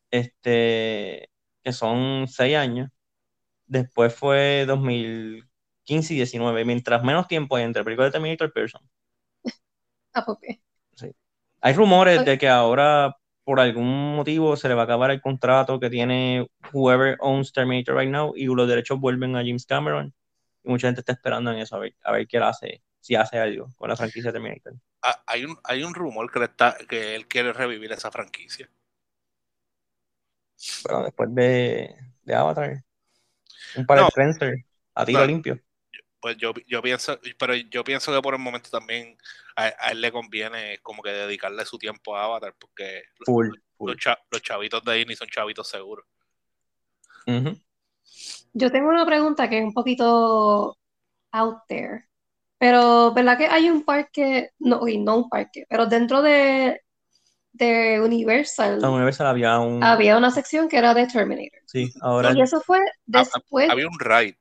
Este, 0.09 1.29
que 1.63 1.71
son 1.71 2.27
6 2.27 2.57
años. 2.57 2.89
Después 3.67 4.15
fue 4.15 4.65
2015 4.65 6.13
y 6.15 6.17
19. 6.17 6.65
Mientras 6.65 7.03
menos 7.03 7.27
tiempo 7.27 7.57
hay 7.57 7.63
entre 7.63 7.83
película 7.83 8.07
de 8.07 8.11
Terminator 8.11 8.49
y 8.49 8.51
Person. 8.51 8.81
Ah, 10.13 10.25
ok. 10.27 10.43
Hay 11.61 11.73
rumores 11.73 12.25
de 12.25 12.37
que 12.39 12.49
ahora, 12.49 13.15
por 13.43 13.59
algún 13.59 14.15
motivo, 14.15 14.57
se 14.57 14.67
le 14.67 14.73
va 14.73 14.81
a 14.81 14.85
acabar 14.85 15.11
el 15.11 15.21
contrato 15.21 15.79
que 15.79 15.89
tiene 15.91 16.47
whoever 16.73 17.17
owns 17.21 17.53
Terminator 17.53 17.95
right 17.95 18.09
now 18.09 18.33
y 18.35 18.45
los 18.45 18.67
derechos 18.67 18.99
vuelven 18.99 19.37
a 19.37 19.39
James 19.39 19.65
Cameron. 19.65 20.13
Y 20.63 20.69
mucha 20.69 20.87
gente 20.87 21.01
está 21.01 21.13
esperando 21.13 21.51
en 21.51 21.59
eso, 21.59 21.75
a 21.75 21.79
ver, 21.79 21.95
a 22.03 22.11
ver 22.11 22.27
qué 22.27 22.37
él 22.37 22.43
hace, 22.43 22.83
si 22.99 23.15
hace 23.15 23.39
algo 23.39 23.69
con 23.75 23.89
la 23.89 23.95
franquicia 23.95 24.31
de 24.31 24.33
Terminator. 24.39 24.73
Ah, 25.01 25.23
hay, 25.25 25.45
un, 25.45 25.57
hay 25.63 25.83
un 25.83 25.93
rumor 25.95 26.31
que, 26.31 26.39
le 26.39 26.45
está, 26.45 26.77
que 26.87 27.15
él 27.15 27.27
quiere 27.27 27.51
revivir 27.53 27.91
esa 27.91 28.11
franquicia. 28.11 28.69
Bueno, 30.83 31.03
después 31.03 31.33
de, 31.33 31.95
de 32.23 32.35
Avatar, 32.35 32.83
un 33.75 33.85
par 33.85 33.97
No. 33.97 34.03
de 34.03 34.09
Spencer 34.09 34.65
a 34.93 35.05
tiro 35.05 35.21
No. 35.21 35.25
limpio. 35.25 35.59
Pues 36.19 36.37
yo, 36.37 36.53
yo 36.67 36.83
pienso, 36.83 37.19
pero 37.39 37.55
yo 37.55 37.83
pienso 37.83 38.13
que 38.13 38.21
por 38.21 38.35
el 38.35 38.39
momento 38.39 38.69
también 38.69 39.17
a, 39.55 39.73
a 39.79 39.89
él 39.91 40.01
le 40.01 40.11
conviene 40.11 40.77
como 40.83 41.01
que 41.01 41.09
dedicarle 41.09 41.65
su 41.65 41.79
tiempo 41.79 42.15
a 42.15 42.25
Avatar, 42.25 42.55
porque 42.59 43.05
Full, 43.25 43.47
full. 43.75 43.89
los, 43.89 43.97
cha- 43.97 44.19
los 44.29 44.41
chavitos 44.43 44.83
de 44.83 44.93
Disney 44.97 45.15
son 45.15 45.29
chavitos 45.29 45.67
seguros. 45.67 46.05
Ujú. 47.25 47.59
Yo 48.53 48.71
tengo 48.71 48.89
una 48.89 49.05
pregunta 49.05 49.49
que 49.49 49.59
es 49.59 49.63
un 49.63 49.73
poquito 49.73 50.77
out 51.31 51.59
there. 51.67 52.05
Pero, 52.59 53.13
¿verdad 53.13 53.37
que 53.37 53.47
hay 53.47 53.69
un 53.69 53.83
parque? 53.85 54.51
No, 54.59 54.81
no 54.99 55.17
un 55.17 55.29
parque, 55.29 55.65
pero 55.69 55.87
dentro 55.87 56.21
de, 56.21 56.81
de 57.53 58.01
Universal 58.01 58.81
En 58.83 58.89
Universal 58.89 59.27
había 59.27 59.59
un. 59.59 59.81
había 59.83 60.17
una 60.17 60.31
sección 60.31 60.69
que 60.69 60.77
era 60.77 60.93
de 60.93 61.07
Terminator. 61.07 61.61
Sí, 61.65 61.91
ahora. 62.01 62.33
Y 62.33 62.41
eso 62.41 62.61
fue 62.61 62.79
después, 63.05 63.69
Había 63.71 63.87
un 63.87 63.99
ride. 63.99 64.37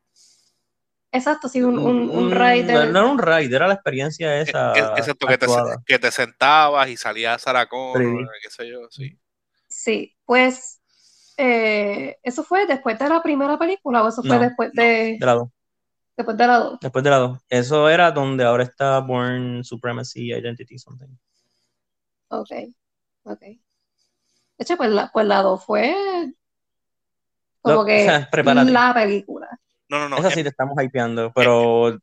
exacto, 1.13 1.49
sí, 1.49 1.63
un, 1.63 1.79
un, 1.79 2.11
un 2.11 2.31
Mm, 2.31 2.33
ride 2.33 2.65
No, 2.73 2.81
de- 2.81 2.93
no 2.93 2.99
era 3.01 3.07
un 3.11 3.19
ride, 3.19 3.57
era 3.57 3.69
la 3.69 3.75
experiencia 3.75 4.41
esa. 4.41 4.77
Eh, 4.79 4.93
Excepto 4.97 5.27
que 5.27 5.39
te, 5.39 5.47
que 5.87 5.99
te 5.99 6.11
sentabas 6.11 6.89
y 6.89 6.97
salía 6.97 7.39
Sarah 7.39 7.67
Connor, 7.69 8.03
3D. 8.03 8.29
qué 8.43 8.51
sé 8.51 8.69
yo, 8.69 8.81
sí. 8.91 9.19
Sí, 9.69 10.17
pues 10.25 10.80
eh, 11.41 12.19
eso 12.23 12.45
fue 12.45 12.67
después 12.67 12.99
de 12.99 13.09
la 13.09 13.23
primera 13.23 13.59
película 13.59 14.03
o 14.05 14.09
eso 14.09 14.23
fue 14.23 14.37
No, 14.37 14.43
después 14.43 14.73
de, 14.73 15.17
De 15.19 15.27
la 15.27 15.35
dos. 15.35 15.49
después 16.17 16.37
de 16.37 16.47
la 16.47 16.59
dos. 16.59 16.79
Después 16.81 17.05
de 17.05 17.11
la 17.11 17.17
2. 17.17 17.41
Eso 17.49 17.89
era 17.89 18.11
donde 18.13 18.45
ahora 18.45 18.65
está 18.65 18.99
Born 19.01 19.65
Supremacy 19.65 20.33
Identity 20.33 20.79
something. 20.79 21.09
Ok, 22.29 22.51
ok. 23.25 23.41
De 23.41 23.59
hecho, 24.59 24.77
pues 24.77 24.91
la, 24.91 25.11
pues 25.13 25.27
la 25.27 25.43
dos 25.43 25.65
fue 25.65 25.95
como 27.63 27.81
Lo- 27.81 27.87
que 27.87 27.97
o 27.97 28.05
sea, 28.05 28.31
prepárate. 28.31 28.71
la 28.73 28.95
película. 28.95 29.49
No, 29.89 29.99
no, 29.99 30.09
no. 30.09 30.17
Esa 30.19 30.29
en- 30.29 30.35
sí 30.35 30.43
te 30.43 30.49
estamos 30.51 30.77
hypeando, 30.83 31.33
pero 31.35 31.99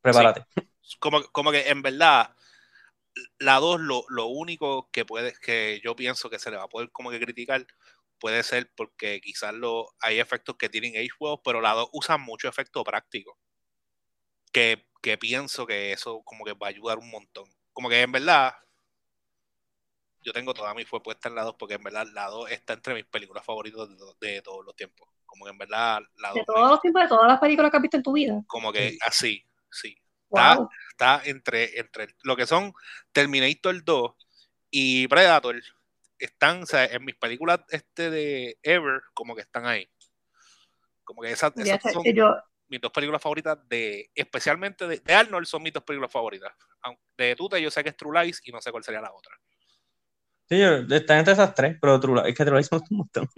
prepárate. 0.00 0.44
como, 0.98 1.22
como 1.32 1.50
que 1.52 1.68
en 1.68 1.82
verdad, 1.82 2.30
la 3.38 3.56
2 3.58 3.80
lo, 3.80 4.04
lo 4.08 4.26
único 4.26 4.88
que 4.92 5.04
puede, 5.04 5.34
que 5.42 5.80
yo 5.84 5.96
pienso 5.96 6.30
que 6.30 6.38
se 6.38 6.50
le 6.50 6.56
va 6.56 6.64
a 6.64 6.68
poder 6.68 6.90
como 6.90 7.10
que 7.10 7.20
criticar 7.20 7.66
puede 8.20 8.42
ser 8.44 8.70
porque 8.76 9.20
quizás 9.20 9.52
lo, 9.54 9.88
hay 10.00 10.20
efectos 10.20 10.56
que 10.56 10.68
tienen 10.68 10.94
age 10.96 11.08
well, 11.18 11.38
pero 11.42 11.60
la 11.60 11.72
2 11.72 11.88
usa 11.92 12.18
mucho 12.18 12.48
efecto 12.48 12.84
práctico. 12.84 13.36
Que, 14.52 14.86
que 15.02 15.16
pienso 15.18 15.66
que 15.66 15.92
eso 15.92 16.22
como 16.24 16.44
que 16.44 16.52
va 16.52 16.66
a 16.68 16.70
ayudar 16.70 16.98
un 16.98 17.10
montón. 17.10 17.48
Como 17.72 17.88
que 17.88 18.00
en 18.02 18.12
verdad, 18.12 18.54
yo 20.22 20.32
tengo 20.32 20.52
toda 20.52 20.74
mi 20.74 20.84
fue 20.84 21.02
puesta 21.02 21.28
en 21.28 21.34
la 21.34 21.44
2 21.44 21.56
porque 21.58 21.74
en 21.74 21.82
verdad 21.82 22.06
la 22.12 22.26
2 22.26 22.50
está 22.50 22.74
entre 22.74 22.94
mis 22.94 23.06
películas 23.06 23.44
favoritas 23.44 23.88
de, 23.88 23.96
to- 23.96 24.16
de 24.20 24.42
todos 24.42 24.64
los 24.64 24.76
tiempos. 24.76 25.08
Como 25.24 25.44
que 25.44 25.52
en 25.52 25.58
verdad 25.58 26.00
la 26.16 26.28
2 26.28 26.34
De 26.38 26.44
todos 26.44 26.70
los 26.70 26.80
tiempos, 26.80 27.02
de 27.02 27.08
todas 27.08 27.28
las 27.28 27.40
películas 27.40 27.70
que 27.70 27.76
has 27.76 27.82
visto 27.82 27.96
en 27.96 28.02
tu 28.02 28.12
vida. 28.12 28.42
como 28.46 28.72
que 28.72 28.90
Sí. 28.90 28.98
así, 29.06 29.46
sí. 29.70 29.96
Está- 30.32 30.68
está 30.90 31.22
entre, 31.24 31.78
entre 31.80 32.14
lo 32.22 32.36
que 32.36 32.46
son 32.46 32.72
Terminator 33.12 33.82
2 33.82 34.12
y 34.70 35.08
Predator. 35.08 35.56
Están, 36.20 36.62
o 36.62 36.66
sea, 36.66 36.84
en 36.84 37.04
mis 37.04 37.16
películas 37.16 37.60
este 37.70 38.10
de 38.10 38.58
Ever, 38.62 39.00
como 39.14 39.34
que 39.34 39.40
están 39.40 39.66
ahí. 39.66 39.90
Como 41.02 41.22
que 41.22 41.32
esas, 41.32 41.52
esas 41.56 41.82
sé, 41.82 41.92
son 41.92 42.04
yo, 42.14 42.36
mis 42.68 42.80
dos 42.80 42.92
películas 42.92 43.20
favoritas 43.20 43.58
de, 43.68 44.10
especialmente 44.14 44.86
de, 44.86 45.00
de 45.00 45.14
Arnold, 45.14 45.46
son 45.46 45.62
mis 45.62 45.72
dos 45.72 45.82
películas 45.82 46.12
favoritas. 46.12 46.52
De 47.16 47.34
Tuta 47.34 47.58
yo 47.58 47.70
sé 47.70 47.82
que 47.82 47.88
es 47.90 47.96
True 47.96 48.22
Lies 48.22 48.40
y 48.44 48.52
no 48.52 48.60
sé 48.60 48.70
cuál 48.70 48.84
sería 48.84 49.00
la 49.00 49.12
otra. 49.12 49.34
Sí, 50.48 50.58
yo, 50.58 50.94
están 50.94 51.18
entre 51.18 51.32
esas 51.32 51.54
tres, 51.54 51.76
pero 51.80 51.98
True 51.98 52.20
Lies- 52.20 52.28
es 52.28 52.34
que 52.34 52.44
True 52.44 52.58
Lies 52.58 52.70
me 52.70 52.78
gusta 52.78 52.94
un 52.94 52.98
montón. 52.98 53.28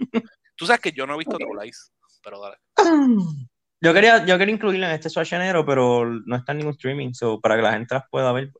Tú 0.55 0.65
sabes 0.65 0.81
que 0.81 0.91
yo 0.91 1.07
no 1.07 1.15
he 1.15 1.17
visto 1.17 1.35
Ok. 1.35 1.41
True 1.41 1.63
Lies, 1.63 1.93
pero 2.21 2.39
dale. 2.41 2.57
Yo 3.81 3.93
quería, 3.93 4.25
yo 4.25 4.37
quería 4.37 4.55
incluirla 4.55 4.87
en 4.89 4.95
este 4.95 5.09
Schwarzenegger, 5.09 5.65
pero 5.65 6.05
no 6.05 6.35
está 6.35 6.51
en 6.53 6.59
ningún 6.59 6.73
streaming, 6.73 7.13
so, 7.13 7.41
para 7.41 7.55
que 7.55 7.61
la 7.63 7.73
gente 7.73 7.95
las 7.95 8.05
pueda 8.09 8.31
ver. 8.31 8.51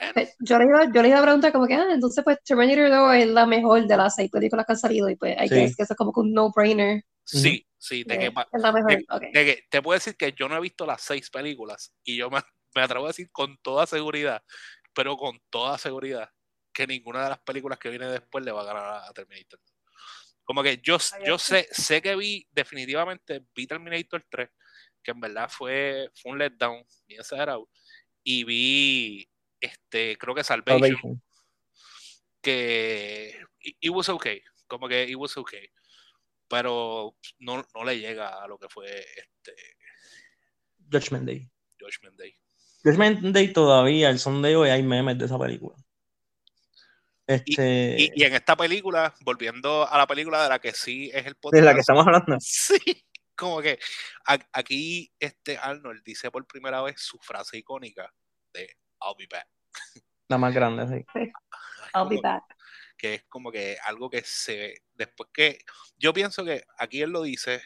Bueno, 0.00 0.12
pues, 0.14 0.36
yo 0.40 0.58
le 0.58 0.64
iba, 0.66 0.92
yo 0.92 1.02
le 1.02 1.08
iba 1.08 1.18
a 1.18 1.22
preguntar 1.22 1.52
como 1.52 1.66
que, 1.66 1.74
ah, 1.74 1.86
entonces 1.90 2.22
pues 2.24 2.38
Terminator 2.44 2.90
2 2.90 3.14
es 3.14 3.28
la 3.28 3.46
mejor 3.46 3.86
de 3.86 3.96
las 3.96 4.14
seis 4.14 4.30
películas 4.30 4.66
que 4.66 4.72
han 4.72 4.78
salido 4.78 5.08
y 5.08 5.16
pues 5.16 5.36
I 5.40 5.48
Sí. 5.48 5.74
que 5.76 5.82
eso 5.82 5.92
es 5.92 5.96
como 5.96 6.12
que 6.12 6.20
un 6.20 6.32
no-brainer. 6.32 7.04
sí, 7.24 7.66
sí, 7.78 8.04
de 8.04 8.18
que 8.18 8.26
Eh, 8.26 8.30
va- 8.30 8.48
Es 8.52 8.60
la 8.62 8.72
mejor, 8.72 8.90
de- 8.96 9.06
ok. 9.08 9.22
de 9.32 9.44
que 9.44 9.64
te 9.70 9.82
puedo 9.82 9.96
decir 9.98 10.16
que 10.16 10.32
yo 10.32 10.48
no 10.48 10.56
he 10.56 10.60
visto 10.60 10.84
las 10.86 11.02
seis 11.02 11.30
películas 11.30 11.92
y 12.04 12.16
yo 12.16 12.28
me, 12.30 12.40
me 12.74 12.82
atrevo 12.82 13.04
a 13.06 13.08
decir 13.08 13.30
con 13.30 13.56
toda 13.58 13.86
seguridad, 13.86 14.42
pero 14.94 15.16
con 15.16 15.40
toda 15.50 15.78
seguridad, 15.78 16.28
que 16.72 16.86
ninguna 16.86 17.22
de 17.24 17.30
las 17.30 17.38
películas 17.40 17.78
que 17.78 17.88
viene 17.90 18.06
después 18.06 18.44
le 18.44 18.52
va 18.52 18.62
a 18.62 18.64
ganar 18.64 18.84
a, 19.08 19.12
Terminator. 19.12 19.60
Como 20.44 20.62
que 20.62 20.78
yo, 20.82 20.98
yo 21.24 21.38
sé, 21.38 21.66
sé 21.70 22.02
que 22.02 22.14
vi, 22.16 22.46
definitivamente 22.50 23.42
vi 23.54 23.66
Terminator 23.66 24.26
3, 24.28 24.50
que 25.02 25.12
en 25.12 25.20
verdad 25.20 25.48
fue, 25.48 26.10
fue 26.14 26.32
un 26.32 26.38
letdown, 26.38 26.84
bien 27.06 27.20
exagerado, 27.20 27.68
y 28.22 28.44
vi, 28.44 29.28
este, 29.64 30.16
creo 30.18 30.34
que 30.34 30.44
Salvation, 30.44 30.80
Salvation. 30.80 31.22
que 32.40 33.36
it, 33.60 33.76
it 33.80 33.90
was 33.90 34.08
okay, 34.08 34.42
como 34.66 34.88
que 34.88 35.04
it 35.04 35.16
was 35.16 35.36
okay, 35.36 35.68
pero 36.48 37.16
no, 37.38 37.66
no 37.74 37.84
le 37.84 37.98
llega 37.98 38.42
a 38.42 38.46
lo 38.46 38.58
que 38.58 38.68
fue 38.68 38.88
este 39.00 39.54
Judgment 40.90 41.26
Day. 41.26 41.50
Judgment 41.78 42.16
Day. 42.18 42.34
Judgment 42.84 43.20
Day 43.34 43.52
todavía, 43.52 44.10
el 44.10 44.18
son 44.18 44.42
de 44.42 44.56
hoy, 44.56 44.68
hay 44.68 44.82
memes 44.82 45.18
de 45.18 45.24
esa 45.24 45.38
película. 45.38 45.76
Este... 47.26 47.96
Y, 47.98 48.12
y, 48.14 48.24
en 48.24 48.34
esta 48.34 48.54
película, 48.54 49.14
volviendo 49.22 49.88
a 49.88 49.96
la 49.96 50.06
película 50.06 50.42
de 50.42 50.48
la 50.50 50.58
que 50.58 50.72
sí 50.72 51.10
es 51.12 51.24
el 51.24 51.36
podcast. 51.36 51.60
De 51.60 51.66
la 51.66 51.74
que 51.74 51.80
estamos 51.80 52.06
hablando. 52.06 52.36
Sí, 52.40 53.02
como 53.34 53.60
que 53.60 53.78
aquí 54.52 55.10
este 55.18 55.58
Arnold 55.58 56.02
dice 56.04 56.30
por 56.30 56.46
primera 56.46 56.82
vez 56.82 56.96
su 56.98 57.18
frase 57.18 57.58
icónica 57.58 58.12
de 58.52 58.76
I'll 59.00 59.16
be 59.16 59.26
back. 59.30 59.48
La 60.28 60.38
más 60.38 60.54
grande, 60.54 60.86
sí. 60.88 61.04
I'll 61.94 62.08
be 62.08 62.20
back. 62.22 62.44
Que 62.96 63.14
es 63.14 63.24
como 63.24 63.50
que 63.52 63.76
algo 63.84 64.10
que 64.10 64.22
se. 64.22 64.82
Después 64.94 65.30
que. 65.32 65.58
Yo 65.98 66.12
pienso 66.12 66.44
que 66.44 66.64
aquí 66.78 67.02
él 67.02 67.10
lo 67.10 67.22
dice, 67.22 67.62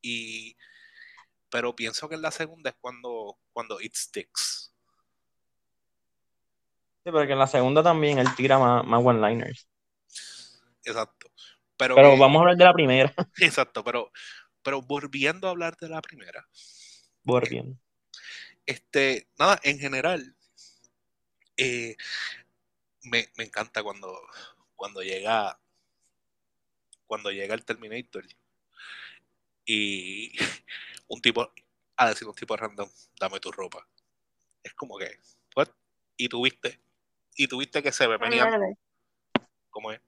y. 0.00 0.56
Pero 1.50 1.74
pienso 1.74 2.08
que 2.08 2.14
en 2.14 2.22
la 2.22 2.30
segunda 2.30 2.70
es 2.70 2.76
cuando, 2.80 3.38
cuando 3.52 3.80
it 3.80 3.94
sticks. 3.94 4.72
Sí, 7.04 7.10
porque 7.10 7.32
en 7.32 7.38
la 7.38 7.46
segunda 7.46 7.82
también 7.82 8.18
él 8.18 8.28
tira 8.36 8.58
más, 8.58 8.84
más 8.84 9.04
one-liners. 9.04 9.66
Exacto. 10.84 11.30
Pero, 11.76 11.94
pero 11.94 12.16
vamos 12.16 12.36
a 12.36 12.40
hablar 12.40 12.56
de 12.56 12.64
la 12.64 12.74
primera. 12.74 13.14
Exacto, 13.40 13.82
pero, 13.82 14.12
pero 14.62 14.82
volviendo 14.82 15.48
a 15.48 15.50
hablar 15.50 15.76
de 15.76 15.88
la 15.88 16.02
primera. 16.02 16.46
Volviendo. 17.22 17.78
Este, 18.66 19.28
nada, 19.38 19.58
en 19.62 19.78
general, 19.78 20.36
eh, 21.60 21.96
me, 23.02 23.28
me, 23.36 23.44
encanta 23.44 23.82
cuando, 23.82 24.18
cuando 24.76 25.02
llega 25.02 25.58
cuando 27.06 27.32
llega 27.32 27.56
el 27.56 27.64
Terminator 27.64 28.24
y 29.66 30.32
un 31.08 31.20
tipo 31.20 31.52
a 31.96 32.08
decir 32.08 32.26
un 32.26 32.34
tipo 32.34 32.56
random, 32.56 32.88
dame 33.18 33.40
tu 33.40 33.50
ropa. 33.52 33.86
Es 34.62 34.72
como 34.74 34.96
que, 34.96 35.10
what? 35.56 35.68
Y 36.16 36.28
tuviste, 36.28 36.80
y 37.36 37.48
tuviste 37.48 37.82
que 37.82 37.92
se 37.92 38.06
ve 38.06 38.16
venía. 38.16 38.48
¿Cómo 39.70 39.90
es? 39.90 40.00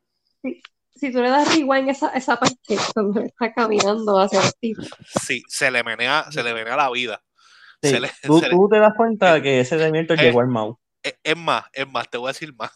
Sí. 0.43 0.63
Si 0.95 1.11
tú 1.11 1.21
le 1.21 1.31
das 1.31 1.53
rewind 1.57 1.89
esa, 1.89 2.11
esa 2.11 2.39
parte 2.39 2.57
cuando 2.95 3.21
está 3.23 3.53
caminando 3.53 4.21
hacia 4.21 4.41
el 4.41 4.55
tipo. 4.61 4.83
Sí, 5.21 5.43
se 5.49 5.71
le 5.71 5.83
menea, 5.83 6.31
se 6.31 6.43
le 6.43 6.55
menea 6.55 6.77
la 6.77 6.91
vida. 6.91 7.23
Sí. 7.83 7.99
Le, 7.99 8.11
tú, 8.23 8.41
tú 8.41 8.69
le... 8.71 8.77
te 8.77 8.81
das 8.81 8.95
cuenta 8.97 9.43
que 9.43 9.61
ese 9.61 9.77
Terminator 9.77 10.21
eh, 10.21 10.23
llegó 10.23 10.41
al 10.41 10.49
mouse. 10.49 10.79
Es, 11.03 11.15
es 11.23 11.37
más, 11.37 11.65
es 11.73 11.89
más, 11.89 12.09
te 12.09 12.19
voy 12.19 12.29
a 12.29 12.33
decir 12.33 12.55
más. 12.55 12.71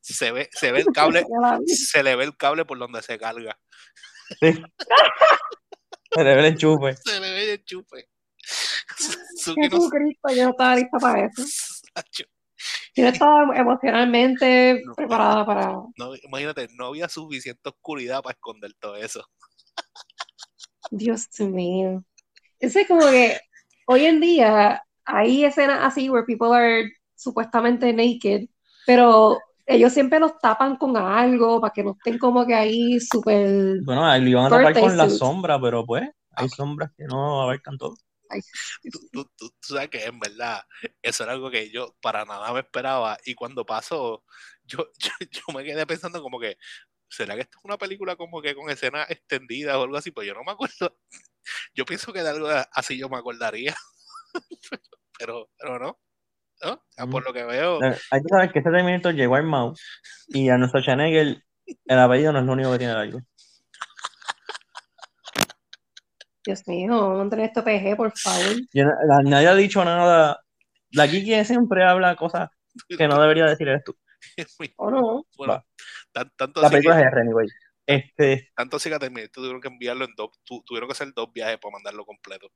Se 0.00 0.30
ve, 0.30 0.48
se 0.52 0.72
ve 0.72 0.80
el 0.80 0.86
cable, 0.92 1.24
se 1.66 2.02
le 2.02 2.14
ve 2.16 2.24
el 2.24 2.36
cable 2.36 2.64
por 2.64 2.78
donde 2.78 3.02
se 3.02 3.18
carga. 3.18 3.58
Sí. 4.40 4.62
Se 6.12 6.24
le 6.24 6.34
ve 6.34 6.40
el 6.40 6.46
enchufe. 6.46 6.96
Se 6.96 7.20
le 7.20 7.30
ve 7.30 7.44
el 7.44 7.60
enchufe. 7.60 8.08
Jesucristo, 8.42 10.28
yo 10.34 10.44
no 10.44 10.50
estaba 10.50 10.74
lista 10.74 10.98
para 10.98 11.26
eso. 11.26 11.42
Yo 12.96 13.04
no 13.04 13.08
estaba 13.10 13.56
emocionalmente 13.56 14.82
no, 14.84 14.94
preparada 14.94 15.46
para. 15.46 15.72
No, 15.96 16.16
imagínate, 16.22 16.66
no 16.74 16.86
había 16.86 17.08
suficiente 17.08 17.68
oscuridad 17.68 18.22
para 18.22 18.32
esconder 18.32 18.72
todo 18.80 18.96
eso. 18.96 19.24
Dios 20.90 21.28
mío. 21.38 22.04
Es 22.58 22.76
como 22.88 23.08
que 23.08 23.40
hoy 23.86 24.06
en 24.06 24.20
día 24.20 24.84
hay 25.04 25.44
escenas 25.44 25.78
así 25.82 26.10
where 26.10 26.26
people 26.26 26.52
are 26.52 26.90
supuestamente 27.20 27.92
naked, 27.92 28.48
pero 28.86 29.38
ellos 29.66 29.92
siempre 29.92 30.18
los 30.18 30.38
tapan 30.38 30.76
con 30.76 30.96
algo 30.96 31.60
para 31.60 31.72
que 31.72 31.84
no 31.84 31.92
estén 31.92 32.18
como 32.18 32.46
que 32.46 32.54
ahí 32.54 32.98
súper. 32.98 33.80
Bueno, 33.84 34.06
ahí 34.06 34.22
lo 34.22 34.30
iban 34.30 34.46
a 34.46 34.50
tapar 34.50 34.80
con 34.80 34.96
la 34.96 35.08
sombra, 35.08 35.60
pero 35.60 35.84
pues 35.84 36.08
hay 36.32 36.48
sombras 36.48 36.90
que 36.96 37.04
no 37.04 37.42
abarcan 37.42 37.78
todo. 37.78 37.94
Tú, 38.90 39.00
tú, 39.10 39.28
tú, 39.36 39.74
sabes 39.74 39.90
que 39.90 40.04
en 40.04 40.18
verdad 40.20 40.62
eso 41.02 41.24
era 41.24 41.32
algo 41.32 41.50
que 41.50 41.68
yo 41.70 41.96
para 42.00 42.24
nada 42.24 42.52
me 42.52 42.60
esperaba 42.60 43.18
y 43.24 43.34
cuando 43.34 43.66
pasó 43.66 44.22
yo, 44.62 44.86
yo, 44.98 45.10
yo, 45.30 45.42
me 45.52 45.64
quedé 45.64 45.84
pensando 45.84 46.22
como 46.22 46.38
que 46.38 46.56
¿será 47.08 47.34
que 47.34 47.40
esto 47.40 47.58
es 47.58 47.64
una 47.64 47.76
película 47.76 48.14
como 48.14 48.40
que 48.40 48.54
con 48.54 48.70
escenas 48.70 49.10
extendidas 49.10 49.74
o 49.74 49.82
algo 49.82 49.96
así? 49.96 50.12
Pues 50.12 50.28
yo 50.28 50.34
no 50.34 50.44
me 50.44 50.52
acuerdo 50.52 50.96
yo 51.74 51.84
pienso 51.84 52.12
que 52.12 52.22
de 52.22 52.28
algo 52.28 52.48
así 52.72 52.96
yo 52.96 53.08
me 53.08 53.16
acordaría 53.16 53.74
pero, 55.18 55.50
pero 55.58 55.78
no 55.80 55.98
¿no? 56.64 57.10
por 57.10 57.24
lo 57.24 57.32
que 57.32 57.44
veo. 57.44 57.80
Hay 57.82 58.22
que 58.22 58.28
saber 58.28 58.52
que 58.52 58.58
este 58.60 58.70
Terminator 58.70 59.14
llegó 59.14 59.36
al 59.36 59.44
mouse 59.44 59.80
y 60.28 60.48
a 60.48 60.58
nuestro 60.58 60.80
Schwarzenegger 60.80 61.42
el 61.86 61.98
apellido 61.98 62.32
no 62.32 62.40
es 62.40 62.44
lo 62.46 62.52
único 62.52 62.72
que 62.72 62.78
tiene 62.78 62.92
algo. 62.94 63.20
Dios 66.44 66.66
mío, 66.66 67.16
vamos 67.16 67.32
a 67.32 67.44
esto 67.44 67.62
PG, 67.62 67.96
por 67.96 68.12
favor. 68.16 68.56
nadie 69.24 69.48
ha 69.48 69.54
dicho 69.54 69.84
nada. 69.84 70.40
La 70.92 71.08
Kiki 71.08 71.44
siempre 71.44 71.84
habla 71.84 72.16
cosas 72.16 72.50
que 72.88 73.06
no 73.06 73.20
debería 73.20 73.44
decir 73.44 73.68
eres 73.68 73.84
tú. 73.84 73.94
¿O 74.76 74.90
no? 74.90 75.26
Bueno, 75.36 75.64
tanto 76.12 76.60
la 76.60 76.70
película 76.70 77.00
es 77.00 77.06
R, 77.06 77.24
Este... 77.86 78.50
Tanto 78.54 78.78
sí 78.78 78.90
que 78.90 78.98
Terminator 78.98 79.30
tuvieron 79.30 79.60
que 79.60 79.68
enviarlo 79.68 80.04
en 80.06 80.14
dos, 80.16 80.30
tu, 80.44 80.62
tuvieron 80.64 80.88
que 80.88 80.92
hacer 80.92 81.12
dos 81.14 81.32
viajes 81.32 81.58
para 81.58 81.72
mandarlo 81.72 82.04
completo. 82.04 82.50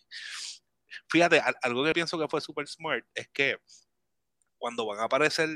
Fíjate, 1.09 1.43
algo 1.63 1.85
que 1.85 1.93
pienso 1.93 2.19
que 2.19 2.29
fue 2.29 2.41
super 2.41 2.67
smart 2.69 3.05
es 3.15 3.29
que 3.29 3.59
cuando 4.59 4.87
van 4.87 5.01
a 5.01 5.05
aparecer 5.05 5.49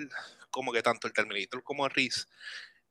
como 0.51 0.73
que 0.73 0.83
tanto 0.83 1.07
el 1.07 1.13
Terminator 1.13 1.63
como 1.63 1.85
el 1.85 1.93
Reese 1.93 2.25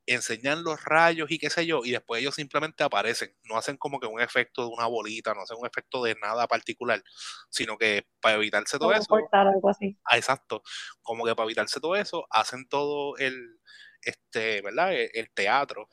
enseñan 0.06 0.64
los 0.64 0.84
rayos 0.84 1.30
y 1.30 1.38
qué 1.38 1.48
sé 1.50 1.66
yo, 1.66 1.80
y 1.84 1.90
después 1.90 2.20
ellos 2.20 2.34
simplemente 2.34 2.84
aparecen, 2.84 3.34
no 3.44 3.56
hacen 3.56 3.76
como 3.76 3.98
que 3.98 4.06
un 4.06 4.20
efecto 4.20 4.62
de 4.62 4.68
una 4.68 4.86
bolita, 4.86 5.34
no 5.34 5.42
hacen 5.42 5.56
un 5.58 5.66
efecto 5.66 6.02
de 6.04 6.14
nada 6.16 6.46
particular, 6.46 7.02
sino 7.48 7.78
que 7.78 8.06
para 8.20 8.36
evitarse 8.36 8.78
todo 8.78 8.92
eso. 8.92 9.06
algo 9.32 9.70
así. 9.70 9.98
Ah, 10.04 10.16
exacto, 10.16 10.62
como 11.02 11.24
que 11.24 11.34
para 11.34 11.46
evitarse 11.46 11.80
todo 11.80 11.96
eso, 11.96 12.26
hacen 12.30 12.68
todo 12.68 13.16
el, 13.16 13.58
este, 14.02 14.60
¿verdad? 14.60 14.92
el 14.92 15.30
teatro 15.32 15.88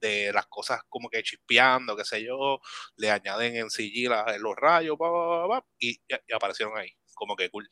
de 0.00 0.32
las 0.32 0.46
cosas 0.46 0.80
como 0.88 1.08
que 1.08 1.22
chispeando, 1.22 1.96
qué 1.96 2.04
sé 2.04 2.24
yo, 2.24 2.60
le 2.96 3.10
añaden 3.10 3.56
en 3.56 3.70
CG 3.70 4.08
los 4.38 4.56
rayos, 4.56 4.96
y, 5.78 6.00
aparecieron 6.34 6.76
ahí, 6.76 6.90
como 7.14 7.36
que 7.36 7.50
cool. 7.50 7.68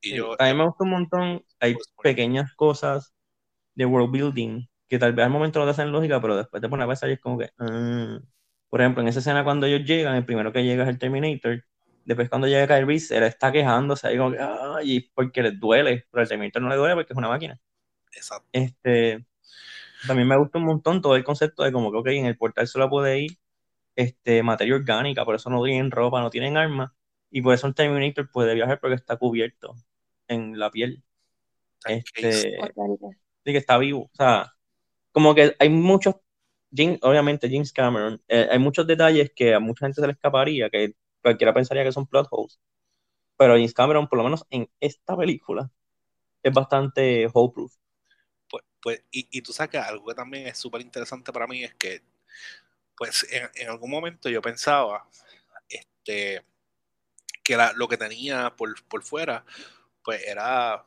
Y 0.00 0.16
yo, 0.16 0.40
a 0.40 0.46
mí 0.46 0.54
me 0.54 0.66
gusta 0.66 0.84
un 0.84 0.90
montón, 0.90 1.44
hay 1.60 1.76
pequeñas 2.02 2.52
cosas 2.54 3.14
de 3.74 3.86
world 3.86 4.10
building 4.10 4.66
que 4.88 4.98
tal 4.98 5.14
vez 5.14 5.24
al 5.24 5.30
momento 5.32 5.58
no 5.58 5.64
te 5.64 5.70
hacen 5.70 5.90
lógica, 5.90 6.20
pero 6.20 6.36
después 6.36 6.60
te 6.60 6.68
pones 6.68 6.84
a 6.84 6.88
pensar 6.88 7.08
y 7.08 7.14
es 7.14 7.20
como 7.20 7.38
que, 7.38 7.50
ah". 7.58 8.20
por 8.68 8.80
ejemplo, 8.80 9.02
en 9.02 9.08
esa 9.08 9.20
escena 9.20 9.42
cuando 9.42 9.66
ellos 9.66 9.88
llegan, 9.88 10.16
el 10.16 10.26
primero 10.26 10.52
que 10.52 10.64
llega 10.64 10.82
es 10.82 10.90
el 10.90 10.98
Terminator, 10.98 11.64
después 12.04 12.28
cuando 12.28 12.46
llega 12.46 12.66
Kyle 12.66 12.86
Reese, 12.86 13.16
él 13.16 13.22
está 13.22 13.50
quejándose 13.52 14.08
ahí 14.08 14.18
como 14.18 14.32
que, 14.32 14.38
ay, 14.40 15.10
porque 15.14 15.42
les 15.42 15.58
duele, 15.58 16.06
pero 16.10 16.22
al 16.22 16.28
Terminator 16.28 16.60
no 16.60 16.68
le 16.68 16.76
duele 16.76 16.94
porque 16.94 17.12
es 17.12 17.16
una 17.16 17.28
máquina. 17.28 17.58
Exacto. 18.12 18.46
Este, 18.52 19.24
también 20.06 20.28
me 20.28 20.36
gusta 20.36 20.58
un 20.58 20.64
montón 20.64 21.00
todo 21.00 21.16
el 21.16 21.24
concepto 21.24 21.62
de 21.62 21.72
como 21.72 21.90
que, 21.90 21.98
ok, 21.98 22.06
en 22.08 22.26
el 22.26 22.36
portal 22.36 22.66
solo 22.66 22.88
puede 22.88 23.20
ir 23.20 23.38
este, 23.96 24.42
materia 24.42 24.74
orgánica, 24.74 25.24
por 25.24 25.34
eso 25.34 25.50
no 25.50 25.62
tienen 25.64 25.90
ropa, 25.90 26.20
no 26.20 26.30
tienen 26.30 26.56
armas, 26.56 26.92
y 27.30 27.42
por 27.42 27.54
eso 27.54 27.66
el 27.66 27.74
Terminator 27.74 28.30
puede 28.30 28.54
viajar 28.54 28.80
porque 28.80 28.96
está 28.96 29.16
cubierto 29.16 29.74
en 30.28 30.58
la 30.58 30.70
piel. 30.70 31.02
Este, 31.86 32.32
sí, 32.32 32.52
que 33.44 33.56
está 33.56 33.78
vivo. 33.78 34.10
O 34.12 34.16
sea, 34.16 34.52
como 35.10 35.34
que 35.34 35.54
hay 35.58 35.68
muchos, 35.68 36.16
obviamente 37.02 37.48
James 37.50 37.72
Cameron, 37.72 38.22
eh, 38.28 38.48
hay 38.50 38.58
muchos 38.58 38.86
detalles 38.86 39.32
que 39.34 39.54
a 39.54 39.60
mucha 39.60 39.86
gente 39.86 40.00
se 40.00 40.06
le 40.06 40.12
escaparía, 40.12 40.70
que 40.70 40.94
cualquiera 41.22 41.54
pensaría 41.54 41.84
que 41.84 41.92
son 41.92 42.06
plot 42.06 42.28
holes. 42.30 42.60
Pero 43.36 43.54
James 43.54 43.74
Cameron, 43.74 44.08
por 44.08 44.18
lo 44.18 44.24
menos 44.24 44.44
en 44.50 44.68
esta 44.80 45.16
película, 45.16 45.70
es 46.42 46.52
bastante 46.52 47.28
hole 47.32 47.52
proof. 47.52 47.72
Pues, 48.82 49.02
y, 49.10 49.28
y 49.30 49.42
tú 49.42 49.52
sabes 49.52 49.70
que 49.70 49.78
algo 49.78 50.06
que 50.06 50.14
también 50.14 50.48
es 50.48 50.58
súper 50.58 50.82
interesante 50.82 51.32
para 51.32 51.46
mí 51.46 51.64
es 51.64 51.74
que, 51.74 52.02
pues, 52.96 53.26
en, 53.30 53.50
en, 53.54 53.68
algún 53.70 53.90
momento 53.90 54.28
yo 54.28 54.42
pensaba, 54.42 55.08
este, 55.68 56.44
que 57.44 57.56
la, 57.56 57.72
lo 57.74 57.88
que 57.88 57.96
tenía 57.96 58.54
por, 58.56 58.82
por 58.86 59.02
fuera, 59.04 59.44
pues 60.02 60.22
era 60.26 60.84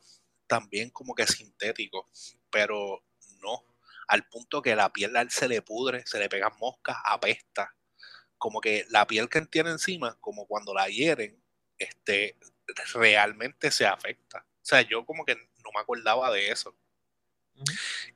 también 0.47 0.89
como 0.89 1.15
que 1.15 1.25
sintético, 1.27 2.09
pero 2.49 3.03
no, 3.41 3.63
al 4.07 4.27
punto 4.27 4.61
que 4.61 4.75
la 4.75 4.91
piel 4.91 5.13
se 5.29 5.47
le 5.47 5.61
pudre, 5.61 6.05
se 6.05 6.19
le 6.19 6.29
pegan 6.29 6.53
moscas, 6.59 6.97
apesta, 7.05 7.75
como 8.37 8.61
que 8.61 8.85
la 8.89 9.07
piel 9.07 9.29
que 9.29 9.41
tiene 9.41 9.71
encima, 9.71 10.17
como 10.19 10.45
cuando 10.47 10.73
la 10.73 10.87
hieren, 10.87 11.41
este, 11.77 12.37
realmente 12.93 13.71
se 13.71 13.85
afecta. 13.85 14.45
O 14.47 14.65
sea, 14.65 14.81
yo 14.81 15.05
como 15.05 15.25
que 15.25 15.35
no 15.35 15.71
me 15.73 15.81
acordaba 15.81 16.31
de 16.31 16.51
eso. 16.51 16.75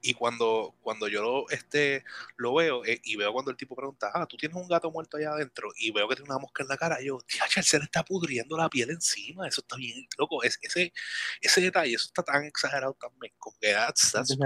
Y 0.01 0.13
cuando, 0.13 0.75
cuando 0.81 1.07
yo 1.07 1.21
lo, 1.21 1.49
este, 1.49 2.03
lo 2.37 2.53
veo 2.53 2.83
eh, 2.85 2.99
y 3.03 3.15
veo 3.15 3.31
cuando 3.31 3.51
el 3.51 3.57
tipo 3.57 3.75
pregunta, 3.75 4.11
ah, 4.13 4.25
tú 4.25 4.37
tienes 4.37 4.57
un 4.57 4.67
gato 4.67 4.91
muerto 4.91 5.17
allá 5.17 5.31
adentro 5.31 5.69
y 5.77 5.91
veo 5.91 6.07
que 6.07 6.15
tiene 6.15 6.29
una 6.29 6.39
mosca 6.39 6.63
en 6.63 6.69
la 6.69 6.77
cara, 6.77 6.97
yo, 7.01 7.19
tía, 7.25 7.43
se 7.63 7.77
le 7.77 7.85
está 7.85 8.03
pudriendo 8.03 8.57
la 8.57 8.69
piel 8.69 8.89
encima, 8.89 9.47
eso 9.47 9.61
está 9.61 9.75
bien, 9.75 10.07
loco, 10.17 10.43
es, 10.43 10.59
ese, 10.61 10.93
ese 11.41 11.61
detalle, 11.61 11.95
eso 11.95 12.07
está 12.07 12.23
tan 12.23 12.43
exagerado 12.43 12.95
también, 12.99 13.33
como 13.37 13.57
que 13.59 13.71
that's, 13.71 14.15
eso, 14.15 14.37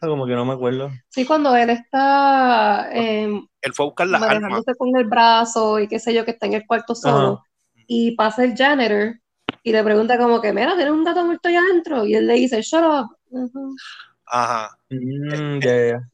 como 0.00 0.26
que 0.26 0.34
no 0.34 0.44
me 0.44 0.54
acuerdo. 0.54 0.90
Sí, 1.08 1.24
cuando 1.24 1.54
él 1.56 1.70
está... 1.70 2.90
Eh, 2.92 3.40
él 3.62 3.72
fue 3.74 3.84
a 3.84 3.88
buscar 3.88 4.06
la 4.06 4.18
arma. 4.18 4.62
con 4.78 4.96
el 4.96 5.04
brazo 5.04 5.78
y 5.80 5.88
qué 5.88 5.98
sé 5.98 6.14
yo, 6.14 6.24
que 6.24 6.32
está 6.32 6.46
en 6.46 6.54
el 6.54 6.66
cuarto 6.66 6.94
solo, 6.94 7.44
y 7.86 8.12
pasa 8.12 8.44
el 8.44 8.56
janitor 8.56 9.20
y 9.62 9.72
le 9.72 9.84
pregunta 9.84 10.16
como 10.16 10.40
que, 10.40 10.52
mira, 10.52 10.74
¿tienes 10.74 10.92
un 10.92 11.04
gato 11.04 11.24
muerto 11.24 11.48
allá 11.48 11.60
adentro? 11.60 12.06
Y 12.06 12.14
él 12.14 12.26
le 12.26 12.34
dice, 12.34 12.62
shut 12.62 12.82
up. 12.82 13.16
Ajá. 14.32 14.78
Mm, 14.88 15.60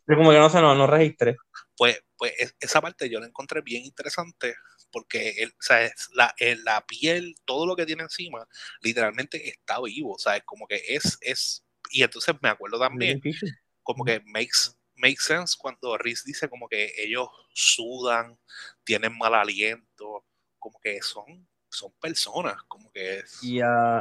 como 0.07 0.31
que 0.31 0.39
no 0.39 0.49
sé, 0.51 0.61
no, 0.61 0.75
no 0.75 0.87
registré. 0.87 1.37
Pues, 1.77 2.03
pues 2.17 2.33
esa 2.59 2.81
parte 2.81 3.11
yo 3.11 3.21
la 3.21 3.27
encontré 3.27 3.61
bien 3.61 3.85
interesante 3.85 4.55
porque 4.91 5.35
él, 5.39 5.51
o 5.51 5.63
sea, 5.63 5.91
la, 6.15 6.35
la, 6.65 6.87
piel, 6.87 7.35
todo 7.45 7.67
lo 7.67 7.77
que 7.77 7.85
tiene 7.85 8.03
encima, 8.03 8.47
literalmente 8.81 9.47
está 9.49 9.81
vivo, 9.83 10.15
o 10.15 10.19
sea, 10.19 10.37
es 10.37 10.45
como 10.45 10.67
que 10.67 10.81
es, 10.89 11.19
es, 11.21 11.67
y 11.91 12.03
entonces 12.03 12.35
me 12.41 12.49
acuerdo 12.49 12.79
también, 12.79 13.21
como 13.83 14.05
que 14.05 14.23
makes, 14.25 14.75
makes 14.95 15.23
sense 15.23 15.55
cuando 15.59 15.99
Riz 15.99 16.25
dice 16.25 16.49
como 16.49 16.67
que 16.67 16.93
ellos 16.97 17.29
sudan, 17.53 18.39
tienen 18.85 19.19
mal 19.19 19.35
aliento, 19.35 20.25
como 20.59 20.81
que 20.81 21.03
son, 21.03 21.47
son 21.69 21.93
personas, 22.01 22.57
como 22.69 22.91
que 22.91 23.19
es... 23.19 23.43
Y, 23.43 23.61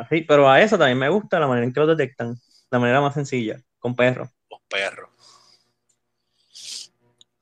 sí, 0.10 0.21
pero 0.21 0.49
a 0.49 0.62
eso 0.62 0.78
también 0.78 0.99
me 0.99 1.10
gusta 1.10 1.39
la 1.39 1.47
manera 1.47 1.65
en 1.65 1.73
que 1.73 1.80
lo 1.82 1.88
detectan, 1.88 2.36
la 2.71 2.80
manera 2.80 3.01
más 3.01 3.15
sencilla. 3.15 3.62
Con 3.85 3.95
perros. 3.95 4.31
Los 4.49 4.61
perros. 4.67 5.09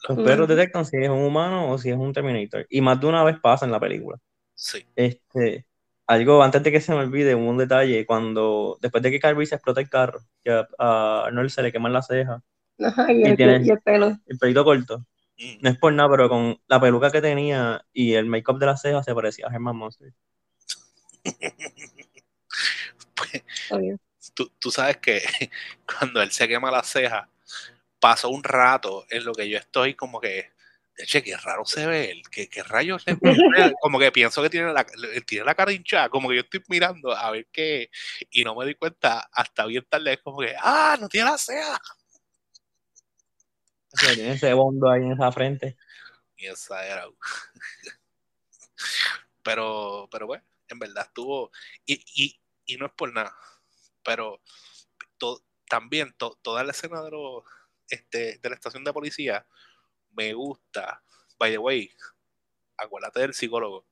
Los 0.09 0.25
perros 0.25 0.45
detectan 0.45 0.85
si 0.85 0.97
es 0.97 1.07
un 1.07 1.21
humano 1.21 1.71
o 1.71 1.77
si 1.77 1.89
es 1.89 1.95
un 1.95 2.11
Terminator. 2.11 2.67
Y 2.69 2.81
más 2.81 2.99
de 2.99 3.07
una 3.07 3.23
vez 3.23 3.39
pasa 3.39 3.63
en 3.63 3.71
la 3.71 3.79
película. 3.79 4.19
Sí. 4.53 4.85
Este, 4.93 5.65
algo 6.05 6.43
antes 6.43 6.61
de 6.61 6.69
que 6.69 6.81
se 6.81 6.91
me 6.91 6.97
olvide, 6.97 7.33
un 7.33 7.57
detalle, 7.57 8.05
cuando 8.05 8.77
después 8.81 9.01
de 9.01 9.11
que 9.11 9.21
Carby 9.21 9.45
se 9.45 9.55
explota 9.55 9.79
el 9.79 9.87
carro, 9.87 10.19
que 10.43 10.51
a, 10.77 11.23
Arnold 11.27 11.49
se 11.49 11.61
le 11.61 11.71
queman 11.71 11.93
las 11.93 12.07
cejas. 12.07 12.43
y, 12.77 13.23
el, 13.23 13.37
tiene 13.37 13.55
el 13.55 13.79
pelo. 13.79 14.19
El 14.25 14.37
pelito 14.37 14.65
corto. 14.65 15.05
Mm. 15.37 15.61
No 15.61 15.69
es 15.69 15.77
por 15.77 15.93
nada, 15.93 16.09
pero 16.09 16.27
con 16.27 16.59
la 16.67 16.81
peluca 16.81 17.09
que 17.09 17.21
tenía 17.21 17.85
y 17.93 18.15
el 18.15 18.25
make-up 18.25 18.59
de 18.59 18.65
las 18.65 18.81
cejas 18.81 19.05
se 19.05 19.15
parecía 19.15 19.47
a 19.47 19.53
Herman 19.53 19.77
Monster. 19.77 20.13
pues, 23.15 23.43
tú, 24.33 24.71
sabes 24.71 24.97
que 24.97 25.21
cuando 25.99 26.21
él 26.21 26.31
se 26.31 26.47
quema 26.47 26.71
la 26.71 26.83
ceja, 26.83 27.29
pasó 27.99 28.29
un 28.29 28.43
rato 28.43 29.05
en 29.09 29.25
lo 29.25 29.33
que 29.33 29.49
yo 29.49 29.57
estoy 29.57 29.95
como 29.95 30.19
que, 30.19 30.51
che, 31.05 31.23
qué 31.23 31.37
raro 31.37 31.65
se 31.65 31.85
ve 31.85 32.11
él, 32.11 32.23
qué, 32.29 32.63
rayos 32.63 33.05
le 33.07 33.17
como 33.81 33.99
que 33.99 34.11
pienso 34.11 34.41
que 34.41 34.49
tiene 34.49 34.73
la, 34.73 34.85
tiene 35.25 35.45
la 35.45 35.55
cara 35.55 35.71
hinchada, 35.71 36.09
como 36.09 36.29
que 36.29 36.35
yo 36.35 36.41
estoy 36.41 36.63
mirando 36.67 37.15
a 37.15 37.31
ver 37.31 37.47
qué, 37.51 37.89
y 38.29 38.43
no 38.43 38.55
me 38.55 38.65
di 38.65 38.75
cuenta 38.75 39.29
hasta 39.31 39.65
bien 39.65 39.85
tarde, 39.89 40.13
es 40.13 40.21
como 40.21 40.39
que, 40.39 40.55
ah, 40.59 40.97
no 40.99 41.07
tiene 41.09 41.29
la 41.31 41.37
ceja. 41.37 41.79
tiene 44.15 44.33
ese 44.33 44.53
bondo 44.53 44.89
ahí 44.89 45.01
en 45.01 45.13
esa 45.13 45.31
frente. 45.31 45.77
Y 46.35 46.47
esa 46.47 46.85
era. 46.85 47.05
pero, 49.43 50.09
pero 50.11 50.27
bueno, 50.27 50.43
en 50.67 50.79
verdad 50.79 51.05
estuvo, 51.07 51.51
y, 51.85 52.03
y, 52.15 52.39
y 52.65 52.77
no 52.77 52.87
es 52.87 52.91
por 52.93 53.13
nada 53.13 53.33
pero 54.03 54.41
también 55.69 56.13
toda 56.17 56.63
la 56.63 56.71
escena 56.71 57.01
de, 57.01 57.11
este, 57.89 58.37
de 58.37 58.49
la 58.49 58.55
estación 58.55 58.83
de 58.83 58.93
policía 58.93 59.45
me 60.11 60.33
gusta. 60.33 61.03
By 61.39 61.51
the 61.51 61.57
way, 61.57 61.91
acuérdate 62.77 63.21
del 63.21 63.33
psicólogo. 63.33 63.87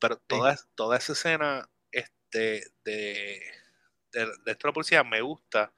Pero 0.00 0.16
toda, 0.18 0.58
toda 0.74 0.98
esa 0.98 1.12
escena 1.12 1.68
este, 1.90 2.66
de, 2.84 3.40
de, 4.12 4.32
de 4.44 4.56
policía 4.56 5.04
me 5.04 5.20
gusta 5.20 5.72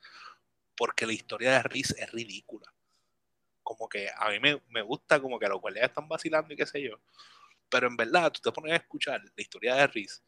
porque 0.76 1.07
la 1.07 1.12
historia 1.12 1.52
de 1.52 1.62
Riz 1.62 1.94
es 1.96 2.11
ridícula. 2.11 2.72
Como 3.62 3.88
que 3.88 4.09
a 4.16 4.30
mí 4.30 4.40
me, 4.40 4.62
me 4.68 4.83
gusta 4.83 5.20
como 5.20 5.38
que 5.38 5.48
los 5.48 5.61
guardias 5.61 5.88
están 5.88 6.09
vacilando 6.09 6.52
y 6.52 6.57
qué 6.57 6.66
sé 6.66 6.83
yo. 6.83 7.00
Pero 7.70 7.87
en 7.87 7.96
verdad, 7.96 8.33
tú 8.33 8.40
te 8.40 8.52
pones 8.52 8.72
a 8.72 8.76
escuchar 8.76 9.22
la 9.22 9.42
historia 9.42 9.74
de 9.76 9.87
Riz 9.87 10.22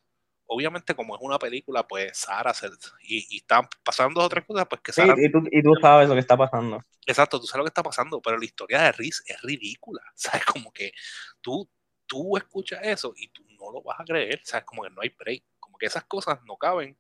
obviamente 0.47 0.95
como 0.95 1.17
es 1.17 1.23
una 1.23 1.39
película, 1.39 1.87
pues 1.87 2.17
Sara 2.19 2.55
se, 2.55 2.69
y, 3.03 3.27
y, 3.31 3.37
están 3.39 3.69
pasando 3.85 4.21
otras 4.21 4.45
cosas, 4.45 4.67
pues 4.69 4.81
que 4.81 4.93
Sara... 4.93 5.15
y, 5.17 5.31
tú, 5.31 5.43
y, 5.51 5.63
tú, 5.63 5.75
sabes 5.81 6.09
lo 6.09 6.15
que 6.15 6.21
está 6.21 6.37
pasando. 6.37 6.83
Exacto, 7.07 7.41
tú 7.41 7.47
sabes 7.47 7.59
lo 7.59 7.65
que 7.65 7.71
está 7.71 7.83
pasando, 7.83 8.21
pero 8.21 8.39
la 8.39 8.45
historia 8.45 8.83
de 8.83 8.93
Riz 8.93 9.23
es 9.27 9.41
ridícula, 9.43 10.03
¿sabes? 10.15 10.45
Como 10.45 10.73
que 10.73 10.93
tú, 11.41 11.69
tú 12.07 12.37
escuchas 12.37 12.81
eso 12.83 13.13
y 13.17 13.29
tú 13.29 13.45
no 13.59 13.71
lo 13.73 13.83
vas 13.83 14.01
a 14.01 14.05
creer, 14.05 14.41
¿sabes? 14.45 14.65
Como 14.65 14.83
que 14.83 14.91
no 14.91 15.03
hay 15.03 15.11
break, 15.11 15.45
como 15.59 15.79
que 15.79 15.87
esas 15.87 16.05
cosas 16.05 16.39
no 16.45 16.57
caben 16.57 16.97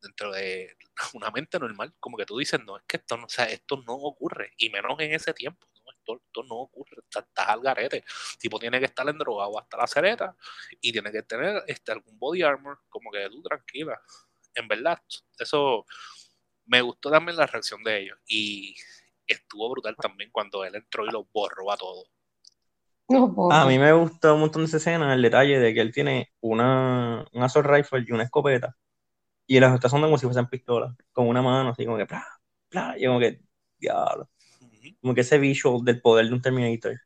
dentro 0.00 0.32
de 0.32 0.76
una 1.14 1.30
mente 1.30 1.58
normal, 1.58 1.94
como 2.00 2.16
que 2.16 2.26
tú 2.26 2.38
dices, 2.38 2.60
no, 2.64 2.76
es 2.76 2.82
que 2.86 2.98
esto 2.98 3.16
no, 3.16 3.26
o 3.26 3.28
sea, 3.28 3.46
esto 3.46 3.82
no 3.86 3.94
ocurre, 3.94 4.52
y 4.56 4.68
menos 4.70 4.98
en 4.98 5.12
ese 5.12 5.32
tiempo 5.32 5.66
esto, 6.16 6.42
no 6.44 6.56
ocurre, 6.56 6.96
estás, 7.02 7.24
al 7.34 7.60
garete. 7.60 8.04
tipo 8.38 8.58
tiene 8.58 8.78
que 8.78 8.86
estar 8.86 9.08
en 9.08 9.18
drogado 9.18 9.58
hasta 9.58 9.76
la 9.76 9.86
cereta 9.86 10.36
y 10.80 10.92
tiene 10.92 11.10
que 11.10 11.22
tener 11.22 11.62
este, 11.66 11.92
algún 11.92 12.18
body 12.18 12.42
armor, 12.42 12.80
como 12.88 13.10
que 13.10 13.28
tú 13.30 13.42
tranquila. 13.42 14.00
En 14.54 14.68
verdad, 14.68 15.00
eso 15.38 15.86
me 16.66 16.80
gustó 16.82 17.10
también 17.10 17.36
la 17.36 17.46
reacción 17.46 17.82
de 17.82 18.02
ellos 18.02 18.18
y 18.26 18.74
estuvo 19.26 19.70
brutal 19.70 19.96
también 19.96 20.30
cuando 20.30 20.64
él 20.64 20.74
entró 20.74 21.06
y 21.06 21.10
lo 21.10 21.24
borró 21.32 21.70
a 21.72 21.76
todo. 21.76 22.04
a 23.50 23.66
mí 23.66 23.78
me 23.78 23.92
gustó 23.92 24.34
un 24.34 24.40
montón 24.40 24.62
de 24.62 24.66
esa 24.66 24.76
escena, 24.78 25.14
el 25.14 25.22
detalle 25.22 25.58
de 25.58 25.74
que 25.74 25.80
él 25.80 25.92
tiene 25.92 26.32
una, 26.40 27.26
un 27.32 27.42
assault 27.42 27.68
rifle 27.68 28.04
y 28.06 28.12
una 28.12 28.24
escopeta 28.24 28.76
y 29.46 29.60
las 29.60 29.74
está 29.74 29.88
usando 29.88 30.06
como 30.06 30.18
si 30.18 30.26
fuesen 30.26 30.48
pistolas, 30.48 30.94
con 31.12 31.28
una 31.28 31.42
mano 31.42 31.70
así 31.70 31.84
como 31.84 31.98
que, 31.98 32.06
y 32.96 33.06
como 33.06 33.20
que, 33.20 33.40
diablo 33.78 34.31
como 35.00 35.14
que 35.14 35.22
ese 35.22 35.38
visual 35.38 35.84
del 35.84 36.00
poder 36.00 36.26
de 36.26 36.32
un 36.34 36.42
Terminator. 36.42 37.00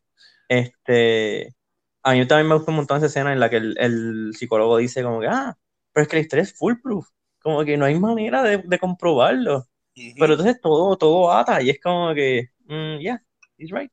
Este, 0.48 1.54
a 2.02 2.12
mí 2.12 2.26
también 2.26 2.48
me 2.48 2.54
gusta 2.54 2.70
un 2.70 2.76
montón 2.76 2.98
esa 2.98 3.06
escena 3.06 3.32
en 3.32 3.40
la 3.40 3.50
que 3.50 3.56
el, 3.56 4.32
psicólogo 4.34 4.76
dice 4.78 5.02
como 5.02 5.20
que, 5.20 5.26
ah, 5.28 5.56
pero 5.92 6.02
es 6.02 6.08
que 6.08 6.16
la 6.16 6.22
historia 6.22 6.42
es 6.44 6.56
foolproof, 6.56 7.08
como 7.40 7.64
que 7.64 7.76
no 7.76 7.84
hay 7.84 7.98
manera 7.98 8.42
de, 8.42 8.78
comprobarlo. 8.78 9.66
Pero 9.94 10.34
entonces 10.34 10.60
todo, 10.60 10.96
todo 10.96 11.32
ata 11.32 11.62
y 11.62 11.70
es 11.70 11.80
como 11.80 12.14
que, 12.14 12.50
mm, 12.66 12.98
yeah, 12.98 13.22
he's 13.56 13.70
right. 13.70 13.90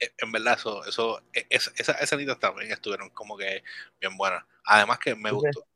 E, 0.00 0.12
en 0.18 0.32
verdad, 0.32 0.54
eso, 0.56 0.84
eso, 0.86 1.20
e, 1.32 1.46
esas 1.50 2.00
escenitas 2.00 2.38
también 2.38 2.70
estuvieron 2.70 3.10
como 3.10 3.36
que 3.36 3.62
bien 4.00 4.16
buenas. 4.16 4.44
Además 4.64 4.98
que 4.98 5.14
me 5.14 5.32
gustó, 5.32 5.66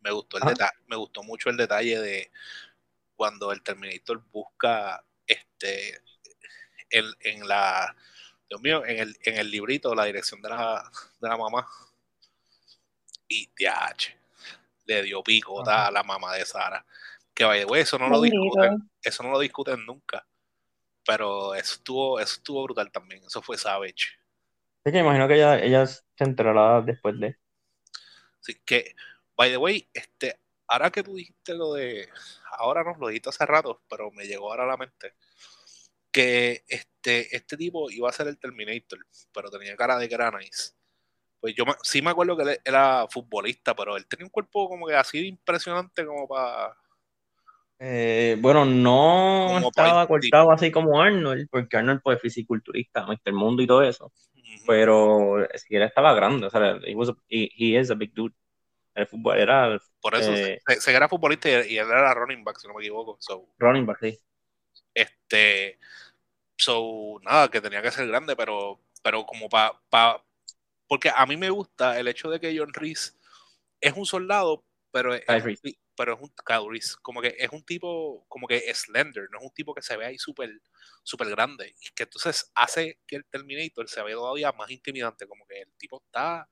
me 0.00 0.12
gustó 0.12 0.38
el 0.38 0.44
detalle, 0.44 0.78
me 0.86 0.96
gustó 0.96 1.22
mucho 1.22 1.50
el 1.50 1.56
detalle 1.56 1.98
de 2.00 2.30
cuando 3.22 3.52
el 3.52 3.62
Terminator 3.62 4.20
busca 4.32 5.00
este 5.24 6.02
en, 6.90 7.46
la 7.46 7.94
Dios 8.48 8.60
mío, 8.60 8.84
en 8.84 8.98
el, 8.98 9.16
en 9.22 9.36
el 9.36 9.48
librito 9.48 9.94
la 9.94 10.06
dirección 10.06 10.42
de 10.42 10.48
la, 10.48 10.90
de 11.20 11.28
la 11.28 11.36
mamá. 11.36 11.64
Y 13.28 13.46
TH 13.46 14.12
le 14.86 15.02
dio 15.04 15.22
picota 15.22 15.86
a 15.86 15.92
la 15.92 16.02
mamá 16.02 16.34
de 16.34 16.44
Sara 16.44 16.84
que 17.32 17.44
vaya 17.44 17.64
eso 17.76 17.96
no 17.96 18.08
lo 18.08 18.20
discuten 18.20 18.90
eso 19.00 19.22
no 19.22 19.30
lo 19.30 19.38
discuten 19.38 19.86
nunca. 19.86 20.26
Pero 21.06 21.54
eso 21.54 21.74
estuvo 21.74 22.18
eso 22.18 22.34
estuvo 22.34 22.64
brutal 22.64 22.90
también. 22.90 23.22
Eso 23.24 23.40
fue 23.40 23.56
savage. 23.56 24.18
Es 24.82 24.92
que 24.92 24.98
imagino 24.98 25.28
que 25.28 25.34
ella, 25.34 25.60
ella 25.60 25.86
se 25.86 26.02
enterará 26.16 26.80
después 26.80 27.20
de. 27.20 27.38
Sí 28.40 28.60
que 28.64 28.96
by 29.36 29.48
the 29.48 29.58
way 29.58 29.88
este 29.94 30.41
ahora 30.72 30.90
que 30.90 31.02
tú 31.02 31.14
dijiste 31.14 31.54
lo 31.54 31.74
de, 31.74 32.08
ahora 32.58 32.82
no, 32.82 32.96
lo 32.98 33.08
dijiste 33.08 33.28
hace 33.28 33.44
rato, 33.44 33.82
pero 33.88 34.10
me 34.10 34.24
llegó 34.24 34.50
ahora 34.50 34.64
a 34.64 34.68
la 34.68 34.76
mente, 34.78 35.12
que 36.10 36.64
este, 36.66 37.34
este 37.36 37.56
tipo 37.56 37.90
iba 37.90 38.08
a 38.08 38.12
ser 38.12 38.28
el 38.28 38.38
Terminator, 38.38 38.98
pero 39.34 39.50
tenía 39.50 39.76
cara 39.76 39.98
de 39.98 40.08
Granice. 40.08 40.72
Pues 41.40 41.54
yo 41.54 41.64
sí 41.82 42.00
me 42.00 42.10
acuerdo 42.10 42.36
que 42.36 42.44
él 42.44 42.60
era 42.64 43.06
futbolista, 43.10 43.74
pero 43.74 43.96
él 43.96 44.06
tenía 44.06 44.24
un 44.24 44.30
cuerpo 44.30 44.68
como 44.68 44.86
que 44.86 44.94
así 44.94 45.26
impresionante 45.26 46.06
como 46.06 46.26
para... 46.26 46.76
Eh, 47.78 48.36
bueno, 48.40 48.64
no 48.64 49.58
estaba 49.58 50.06
cortado 50.06 50.52
así 50.52 50.70
como 50.70 51.02
Arnold, 51.02 51.48
porque 51.50 51.76
Arnold 51.76 52.00
pues 52.02 52.20
fisiculturista, 52.20 53.04
Mr. 53.06 53.32
Mundo 53.32 53.60
y 53.62 53.66
todo 53.66 53.82
eso. 53.82 54.12
Pero 54.66 55.46
si 55.54 55.74
él 55.74 55.82
estaba 55.82 56.14
grande, 56.14 56.46
o 56.46 56.50
sea, 56.50 56.78
he, 56.84 56.94
was 56.94 57.12
he, 57.28 57.50
is 57.58 57.90
a 57.90 57.94
big 57.94 58.14
dude. 58.14 58.34
El 58.94 59.06
fútbol 59.06 59.38
era 59.38 59.80
por 60.00 60.14
eso, 60.14 60.32
eh, 60.32 60.60
se, 60.78 60.94
era 60.94 61.08
futbolista 61.08 61.48
y, 61.48 61.78
él 61.78 61.86
era 61.86 62.12
running 62.14 62.44
back, 62.44 62.58
si 62.58 62.68
no 62.68 62.74
me 62.74 62.82
equivoco. 62.82 63.18
running 63.58 63.86
back, 63.86 63.98
sí. 64.00 64.18
Este, 64.94 65.78
so, 66.56 67.18
nada, 67.22 67.48
que 67.48 67.60
tenía 67.60 67.80
que 67.80 67.90
ser 67.90 68.06
grande, 68.06 68.36
pero, 68.36 68.80
pero 69.02 69.24
como 69.24 69.48
para, 69.48 69.80
pa, 69.88 70.22
porque 70.86 71.10
a 71.14 71.24
mí 71.24 71.36
me 71.36 71.50
gusta 71.50 71.98
el 71.98 72.08
hecho 72.08 72.28
de 72.30 72.38
que 72.38 72.56
John 72.56 72.74
Reese 72.74 73.12
es 73.80 73.94
un 73.94 74.04
soldado, 74.04 74.64
pero 74.90 75.14
es, 75.14 75.24
pero 75.96 76.14
es 76.14 76.20
un 76.20 76.32
Cowris, 76.44 76.96
como 76.96 77.20
que 77.20 77.34
es 77.38 77.50
un 77.50 77.64
tipo 77.64 78.24
como 78.28 78.46
que 78.46 78.72
slender, 78.74 79.28
no 79.30 79.38
es 79.38 79.44
un 79.44 79.54
tipo 79.54 79.74
que 79.74 79.82
se 79.82 79.96
ve 79.96 80.04
ahí 80.04 80.18
súper 80.18 80.50
super 81.02 81.28
grande 81.28 81.74
y 81.80 81.90
que 81.94 82.04
entonces 82.04 82.50
hace 82.54 83.00
que 83.06 83.16
el 83.16 83.24
Terminator 83.26 83.88
se 83.88 84.02
vea 84.02 84.14
todavía 84.14 84.52
más 84.52 84.70
intimidante, 84.70 85.26
como 85.26 85.46
que 85.46 85.62
el 85.62 85.72
tipo 85.76 86.02
está, 86.04 86.48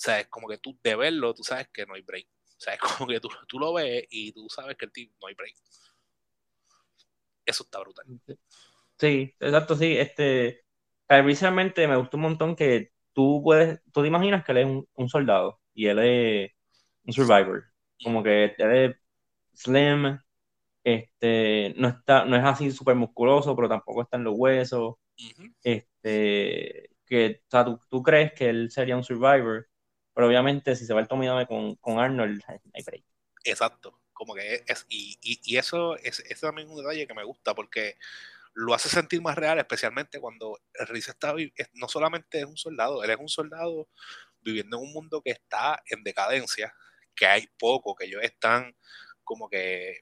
sea, 0.00 0.20
es 0.20 0.28
como 0.28 0.48
que 0.48 0.58
tú 0.58 0.78
de 0.82 0.96
verlo, 0.96 1.34
tú 1.34 1.42
sabes 1.42 1.68
que 1.72 1.86
no 1.86 1.94
hay 1.94 2.02
break, 2.02 2.26
o 2.26 2.60
sea, 2.60 2.74
es 2.74 2.80
como 2.80 3.08
que 3.08 3.20
tú, 3.20 3.28
tú 3.46 3.58
lo 3.58 3.72
ves 3.72 4.04
y 4.10 4.32
tú 4.32 4.48
sabes 4.48 4.76
que 4.76 4.86
el 4.86 4.92
tipo 4.92 5.14
no 5.20 5.28
hay 5.28 5.34
break. 5.34 5.54
Eso 7.44 7.64
está 7.64 7.80
brutal. 7.80 8.04
Sí, 8.98 9.34
exacto, 9.40 9.76
sí, 9.76 9.96
este, 9.96 10.64
precisamente 11.06 11.86
me 11.88 11.96
gustó 11.96 12.16
un 12.16 12.24
montón 12.24 12.56
que 12.56 12.92
tú 13.12 13.40
puedes, 13.42 13.80
tú 13.92 14.02
te 14.02 14.08
imaginas 14.08 14.44
que 14.44 14.52
él 14.52 14.58
es 14.58 14.66
un, 14.66 14.88
un 14.94 15.08
soldado 15.08 15.60
y 15.72 15.86
él 15.86 15.98
es 16.00 16.52
un 17.04 17.12
survivor 17.12 17.64
como 18.02 18.22
que 18.22 18.54
él 18.58 18.72
es 18.72 18.96
slim, 19.54 20.18
este, 20.84 21.74
no, 21.76 21.88
está, 21.88 22.24
no 22.24 22.36
es 22.36 22.44
así 22.44 22.70
súper 22.70 22.96
musculoso, 22.96 23.54
pero 23.56 23.68
tampoco 23.68 24.02
está 24.02 24.16
en 24.16 24.24
los 24.24 24.34
huesos. 24.36 24.96
este, 25.62 26.90
que, 27.06 27.42
o 27.46 27.50
sea, 27.50 27.64
tú, 27.64 27.80
tú, 27.90 28.02
crees 28.02 28.32
que 28.34 28.48
él 28.48 28.70
sería 28.70 28.96
un 28.96 29.04
survivor, 29.04 29.68
pero 30.18 30.26
obviamente 30.26 30.74
si 30.74 30.84
se 30.84 30.92
va 30.92 31.00
el 31.00 31.06
Tommy 31.06 31.28
con, 31.46 31.76
con 31.76 32.00
Arnold. 32.00 32.42
Exacto, 33.44 34.00
como 34.12 34.34
que 34.34 34.64
es, 34.66 34.84
y, 34.88 35.16
y, 35.22 35.38
y 35.44 35.58
eso 35.58 35.94
es, 35.94 36.18
es, 36.28 36.40
también 36.40 36.68
un 36.68 36.78
detalle 36.78 37.06
que 37.06 37.14
me 37.14 37.22
gusta 37.22 37.54
porque 37.54 37.94
lo 38.52 38.74
hace 38.74 38.88
sentir 38.88 39.22
más 39.22 39.36
real, 39.36 39.60
especialmente 39.60 40.18
cuando 40.18 40.58
Riz 40.88 41.06
está, 41.06 41.36
no 41.74 41.88
solamente 41.88 42.40
es 42.40 42.46
un 42.46 42.56
soldado, 42.56 43.04
él 43.04 43.10
es 43.10 43.16
un 43.16 43.28
soldado 43.28 43.86
viviendo 44.40 44.78
en 44.78 44.86
un 44.86 44.92
mundo 44.92 45.22
que 45.22 45.30
está 45.30 45.80
en 45.88 46.02
decadencia, 46.02 46.74
que 47.14 47.26
hay 47.28 47.46
poco, 47.56 47.94
que 47.94 48.06
ellos 48.06 48.24
están 48.24 48.74
como 49.22 49.48
que 49.48 50.00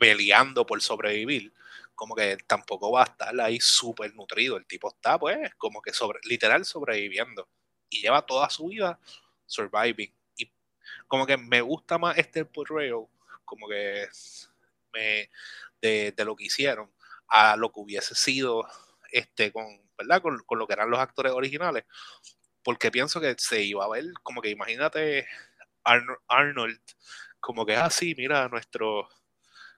peleando 0.00 0.64
por 0.64 0.80
sobrevivir, 0.80 1.52
como 1.94 2.14
que 2.14 2.38
tampoco 2.46 2.92
va 2.92 3.02
a 3.02 3.08
estar 3.08 3.38
ahí 3.42 3.60
súper 3.60 4.14
nutrido. 4.14 4.56
El 4.56 4.66
tipo 4.66 4.88
está, 4.88 5.18
pues, 5.18 5.54
como 5.58 5.82
que 5.82 5.92
sobre, 5.92 6.18
literal 6.24 6.64
sobreviviendo. 6.64 7.46
Y 7.90 8.00
lleva 8.02 8.24
toda 8.24 8.50
su 8.50 8.68
vida 8.68 8.98
surviving. 9.46 10.12
Y 10.36 10.52
como 11.06 11.26
que 11.26 11.36
me 11.36 11.60
gusta 11.60 11.98
más 11.98 12.18
este 12.18 12.44
portrayal, 12.44 13.06
como 13.44 13.68
que 13.68 14.08
me, 14.92 15.30
de, 15.80 16.14
lo 16.24 16.36
que 16.36 16.44
hicieron, 16.44 16.92
a 17.28 17.56
lo 17.56 17.72
que 17.72 17.80
hubiese 17.80 18.14
sido 18.14 18.66
este 19.12 19.52
con, 19.52 19.66
¿verdad? 19.96 20.22
Con, 20.22 20.38
con 20.44 20.58
lo 20.58 20.66
que 20.66 20.74
eran 20.74 20.90
los 20.90 21.00
actores 21.00 21.32
originales. 21.32 21.84
Porque 22.62 22.90
pienso 22.90 23.20
que 23.20 23.34
se 23.38 23.62
iba 23.62 23.84
a 23.84 23.88
ver, 23.88 24.04
como 24.22 24.42
que 24.42 24.50
imagínate 24.50 25.26
Arnold, 26.28 26.80
como 27.40 27.64
que, 27.64 27.76
ah, 27.76 27.90
sí, 27.90 28.14
mira, 28.16 28.48
nuestro, 28.48 29.08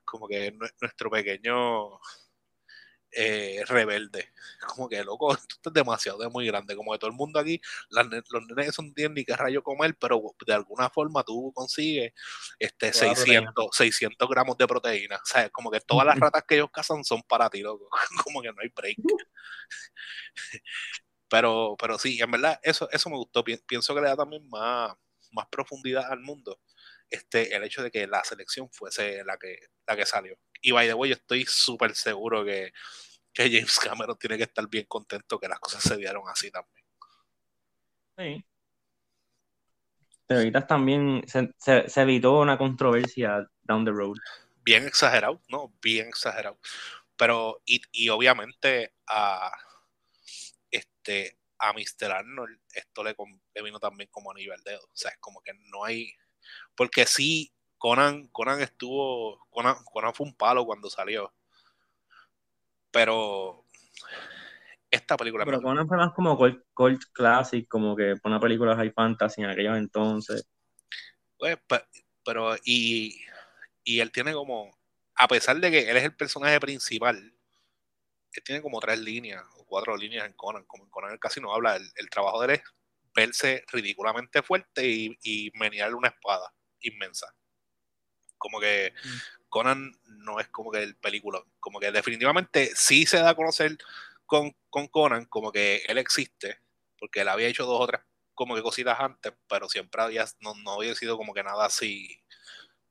como 0.05 0.27
que 0.27 0.53
nuestro 0.81 1.11
pequeño 1.11 2.01
eh, 3.13 3.63
rebelde. 3.67 4.33
Como 4.75 4.89
que, 4.89 5.03
loco, 5.03 5.33
esto 5.35 5.71
es 5.71 5.73
demasiado, 5.73 6.23
es 6.25 6.31
muy 6.33 6.47
grande. 6.47 6.77
Como 6.77 6.93
que 6.93 6.99
todo 6.99 7.11
el 7.11 7.17
mundo 7.17 7.39
aquí, 7.39 7.61
los 7.91 8.09
nenes 8.09 8.79
no 8.79 8.93
tienen 8.95 9.15
ni 9.15 9.25
qué 9.25 9.37
rayo 9.37 9.63
comer, 9.63 9.97
pero 9.99 10.35
de 10.47 10.55
alguna 10.55 10.91
forma 10.91 11.23
tú 11.23 11.53
consigues 11.55 12.13
este 12.59 12.93
600, 12.93 13.69
600 13.73 14.29
gramos 14.29 14.57
de 14.57 14.67
proteína. 14.67 15.17
O 15.17 15.27
sea, 15.27 15.49
como 15.51 15.71
que 15.71 15.81
todas 15.81 16.07
las 16.07 16.19
ratas 16.19 16.45
que 16.47 16.57
ellos 16.57 16.71
cazan 16.73 17.05
son 17.05 17.23
para 17.23 17.51
ti, 17.51 17.61
loco. 17.61 17.89
Como 18.25 18.43
que 18.43 18.49
no 18.49 18.61
hay 18.63 18.69
break. 18.69 18.99
pero, 21.29 21.77
pero 21.79 21.99
sí, 21.99 22.21
en 22.21 22.31
verdad, 22.31 22.61
eso, 22.63 22.89
eso 22.91 23.11
me 23.11 23.17
gustó. 23.17 23.45
Pienso 23.45 23.95
que 23.95 24.01
le 24.01 24.09
da 24.09 24.17
también 24.17 24.49
más 24.49 24.95
más 25.33 25.47
profundidad 25.47 26.11
al 26.11 26.19
mundo 26.19 26.59
este, 27.11 27.55
el 27.55 27.65
hecho 27.65 27.83
de 27.83 27.91
que 27.91 28.07
la 28.07 28.23
selección 28.25 28.71
fuese 28.71 29.25
la 29.25 29.37
que, 29.37 29.59
la 29.87 29.97
que 29.97 30.07
salió. 30.07 30.39
Y 30.63 30.73
by 30.73 30.87
the 30.87 30.95
way, 30.95 31.11
yo 31.11 31.17
estoy 31.17 31.45
súper 31.47 31.95
seguro 31.95 32.45
que, 32.45 32.73
que, 33.33 33.51
James 33.51 33.79
Cameron 33.79 34.19
tiene 34.19 34.37
que 34.37 34.45
estar 34.45 34.69
bien 34.69 34.87
contento 34.87 35.39
que 35.39 35.49
las 35.49 35.61
cosas 35.61 35.83
se 35.83 35.97
dieron 35.97 36.23
así 36.29 36.51
también. 36.51 36.87
Sí. 38.17 38.45
Pero 40.27 40.41
ahorita 40.41 40.67
también 40.67 41.25
se, 41.27 41.53
se, 41.59 42.01
evitó 42.01 42.39
una 42.39 42.57
controversia 42.57 43.51
down 43.63 43.85
the 43.85 43.91
road. 43.91 44.17
Bien 44.63 44.87
exagerado, 44.87 45.41
¿no? 45.49 45.75
Bien 45.83 46.07
exagerado. 46.07 46.59
Pero, 47.17 47.61
y, 47.65 47.83
y 47.93 48.09
obviamente 48.11 48.95
a 49.09 49.51
este 50.71 51.41
a 51.61 51.73
Mr. 51.73 52.11
Arnold 52.11 52.59
esto 52.73 53.05
le, 53.05 53.15
vino 53.63 53.79
también 53.79 54.09
como 54.11 54.31
a 54.31 54.35
nivel 54.35 54.61
dedo. 54.65 54.83
O 54.83 54.97
sea, 54.97 55.11
es 55.11 55.19
como 55.19 55.41
que 55.43 55.53
no 55.69 55.85
hay. 55.85 56.13
Porque 56.75 57.07
sí, 57.07 57.53
Conan, 57.79 58.29
Conan 58.29 58.61
estuvo. 58.61 59.47
Conan, 59.51 59.77
Conan 59.85 60.15
fue 60.15 60.27
un 60.27 60.35
palo 60.35 60.65
cuando 60.65 60.91
salió. 60.91 61.33
Pero. 62.91 63.65
Esta 64.91 65.17
película. 65.17 65.45
Pero 65.45 65.63
Conan 65.63 65.87
fue 65.87 65.97
más 65.97 66.13
como 66.13 66.37
Cold, 66.37 67.01
Classic, 67.13 67.67
como 67.69 67.95
que 67.95 68.17
fue 68.17 68.31
una 68.31 68.41
película 68.41 68.77
high 68.77 68.93
fantasy 68.93 69.43
en 69.43 69.51
aquellos 69.51 69.79
entonces. 69.79 70.47
Pues, 71.39 71.59
pero, 72.25 72.57
y, 72.65 73.21
y 73.85 74.01
él 74.01 74.11
tiene 74.11 74.33
como. 74.33 74.77
A 75.15 75.29
pesar 75.29 75.57
de 75.61 75.71
que 75.71 75.91
él 75.91 75.97
es 75.97 76.05
el 76.05 76.17
personaje 76.17 76.59
principal, 76.61 77.17
él 77.17 78.43
tiene 78.43 78.63
como 78.63 78.81
tres 78.81 78.99
líneas 78.99 79.45
cuatro 79.71 79.97
líneas 79.97 80.27
en 80.27 80.35
Conan. 80.35 80.65
Como 80.65 80.85
en 80.85 80.91
Conan 80.91 81.13
él 81.13 81.19
casi 81.19 81.41
no 81.41 81.55
habla. 81.55 81.77
El, 81.77 82.11
trabajo 82.11 82.41
de 82.41 82.47
él 82.47 82.61
es 82.61 82.63
verse 83.15 83.65
ridículamente 83.73 84.43
fuerte 84.43 84.87
y, 84.87 85.19
y 85.23 85.51
menearle 85.55 85.97
una 85.97 86.09
espada 86.09 86.53
inmensa. 86.81 87.35
Como 88.39 88.61
que 88.61 88.93
mm. 89.05 89.49
Conan 89.49 89.93
no 90.05 90.41
es 90.41 90.49
como 90.49 90.71
que 90.71 90.83
el 90.83 90.97
película. 90.97 91.43
Como 91.59 91.81
que 91.81 91.93
definitivamente 91.93 92.73
sí 92.75 93.07
se 93.07 93.19
da 93.19 93.31
a 93.31 93.35
conocer 93.35 93.77
con, 94.27 94.57
con 94.71 94.89
Conan 94.89 95.27
como 95.27 95.53
que 95.53 95.83
él 95.89 95.99
existe. 95.99 96.61
Porque 96.99 97.21
él 97.23 97.29
había 97.29 97.49
hecho 97.49 97.67
dos 97.67 97.81
o 97.81 97.87
tres 97.87 98.01
como 98.41 98.55
que 98.55 98.63
cositas 98.63 98.99
antes, 98.99 99.35
pero 99.51 99.69
siempre 99.69 100.01
había, 100.01 100.25
no, 100.41 100.55
no 100.55 100.73
había 100.73 100.95
sido 100.95 101.19
como 101.19 101.35
que 101.35 101.43
nada 101.43 101.67
así 101.67 102.25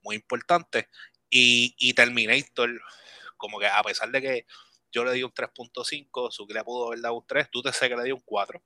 muy 0.04 0.16
importante. 0.16 0.90
Y, 1.28 1.74
y 1.80 1.96
Terminator, 1.96 2.70
como 3.36 3.58
que 3.58 3.66
a 3.66 3.82
pesar 3.82 4.12
de 4.12 4.22
que 4.22 4.46
yo 4.92 5.04
le 5.04 5.12
di 5.14 5.24
un 5.24 5.32
3.5, 5.32 6.30
Suki 6.30 6.54
le 6.54 6.64
pudo 6.64 6.88
haber 6.88 7.02
dado 7.02 7.16
un 7.16 7.26
3, 7.26 7.50
tú 7.52 7.64
te 7.64 7.74
sé 7.74 7.90
que 7.90 7.96
le 7.96 8.04
di 8.04 8.12
un 8.12 8.22
4. 8.24 8.62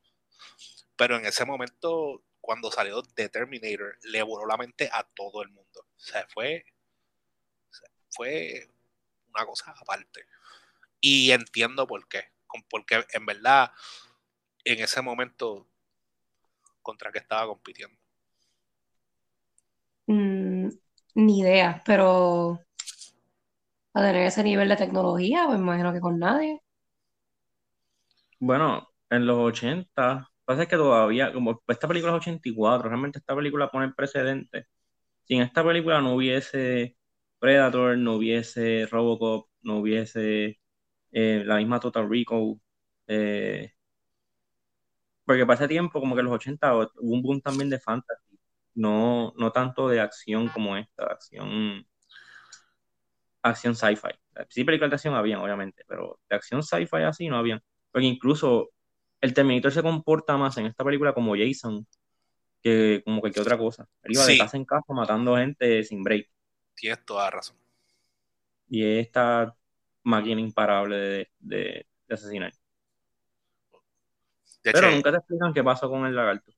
Pero 0.95 1.17
en 1.17 1.25
ese 1.25 1.45
momento, 1.45 2.23
cuando 2.41 2.71
salió 2.71 3.01
The 3.01 3.29
Terminator, 3.29 3.97
le 4.03 4.21
voló 4.23 4.45
la 4.45 4.57
mente 4.57 4.89
a 4.91 5.03
todo 5.03 5.41
el 5.41 5.49
mundo. 5.49 5.81
O 5.81 5.99
sea, 5.99 6.27
fue, 6.29 6.65
fue 8.09 8.69
una 9.33 9.45
cosa 9.45 9.73
aparte. 9.79 10.25
Y 10.99 11.31
entiendo 11.31 11.87
por 11.87 12.07
qué. 12.07 12.31
Porque 12.69 13.05
en 13.13 13.25
verdad, 13.25 13.71
en 14.63 14.79
ese 14.79 15.01
momento, 15.01 15.67
¿contra 16.81 17.11
qué 17.11 17.19
estaba 17.19 17.47
compitiendo? 17.47 17.97
Mm, 20.07 20.69
ni 21.15 21.39
idea, 21.39 21.81
pero 21.85 22.59
a 23.93 24.01
tener 24.01 24.27
ese 24.27 24.43
nivel 24.43 24.69
de 24.69 24.75
tecnología, 24.75 25.45
pues 25.47 25.59
imagino 25.59 25.93
que 25.93 26.01
con 26.01 26.19
nadie. 26.19 26.61
Bueno, 28.39 28.89
en 29.09 29.25
los 29.25 29.37
80, 29.37 30.29
pasa 30.45 30.65
que 30.67 30.75
todavía, 30.77 31.33
como 31.33 31.61
esta 31.67 31.87
película 31.87 32.13
es 32.13 32.17
84, 32.19 32.89
realmente 32.89 33.19
esta 33.19 33.35
película 33.35 33.69
pone 33.69 33.85
el 33.87 33.95
precedente. 33.95 34.67
Si 35.25 35.35
en 35.35 35.43
esta 35.43 35.63
película 35.65 36.01
no 36.01 36.15
hubiese 36.15 36.97
Predator, 37.39 37.97
no 37.97 38.15
hubiese 38.15 38.87
Robocop, 38.87 39.49
no 39.63 39.79
hubiese 39.79 40.59
eh, 41.11 41.43
la 41.45 41.57
misma 41.57 41.79
Total 41.79 42.09
Recall, 42.09 42.61
eh, 43.07 43.73
porque 45.25 45.45
para 45.45 45.55
ese 45.55 45.67
tiempo, 45.67 45.99
como 45.99 46.15
que 46.15 46.19
en 46.21 46.25
los 46.25 46.35
80 46.35 46.75
hubo 46.75 46.89
un 46.97 47.21
boom 47.21 47.41
también 47.41 47.69
de 47.69 47.79
fantasy, 47.79 48.39
no, 48.75 49.33
no 49.37 49.51
tanto 49.51 49.87
de 49.89 49.99
acción 50.01 50.49
como 50.49 50.75
esta, 50.77 51.05
acción 51.05 51.85
acción 53.41 53.75
sci-fi. 53.75 54.09
Sí, 54.49 54.63
películas 54.63 54.91
de 54.91 54.95
acción 54.95 55.15
habían, 55.15 55.39
obviamente, 55.41 55.83
pero 55.87 56.19
de 56.29 56.35
acción 56.35 56.63
sci-fi 56.63 57.03
así 57.03 57.27
no 57.27 57.37
habían. 57.37 57.61
Porque 57.91 58.07
incluso 58.07 58.71
el 59.23 59.33
Terminator 59.33 59.71
se 59.71 59.81
comporta 59.81 60.35
más 60.35 60.57
en 60.57 60.65
esta 60.65 60.83
película 60.83 61.13
como 61.13 61.33
Jason 61.33 61.87
que 62.61 63.01
como 63.05 63.21
cualquier 63.21 63.43
otra 63.43 63.57
cosa. 63.57 63.87
Él 64.03 64.11
iba 64.15 64.25
de 64.25 64.37
casa 64.37 64.57
en 64.57 64.65
casa 64.65 64.93
matando 64.93 65.37
gente 65.37 65.81
sin 65.85 66.03
break. 66.03 66.29
Tienes 66.75 67.05
toda 67.05 67.29
razón. 67.31 67.55
Y 68.67 68.83
es 68.83 69.05
esta 69.05 69.55
máquina 70.03 70.41
imparable 70.41 70.97
de, 70.97 71.31
de, 71.39 71.87
asesinar. 72.09 72.53
Pero 74.61 74.91
nunca 74.91 75.11
te 75.11 75.17
explican 75.17 75.53
qué 75.53 75.63
pasó 75.63 75.89
con 75.89 76.05
el 76.05 76.13
lagarto. 76.13 76.51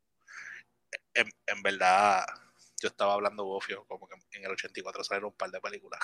En, 1.14 1.28
en 1.46 1.62
verdad, 1.62 2.26
yo 2.82 2.88
estaba 2.88 3.14
hablando 3.14 3.46
bofio, 3.46 3.86
como 3.86 4.08
que 4.08 4.16
en 4.38 4.44
el 4.44 4.52
84 4.52 5.04
salieron 5.04 5.30
un 5.30 5.38
par 5.38 5.52
de 5.52 5.62
películas. 5.62 6.02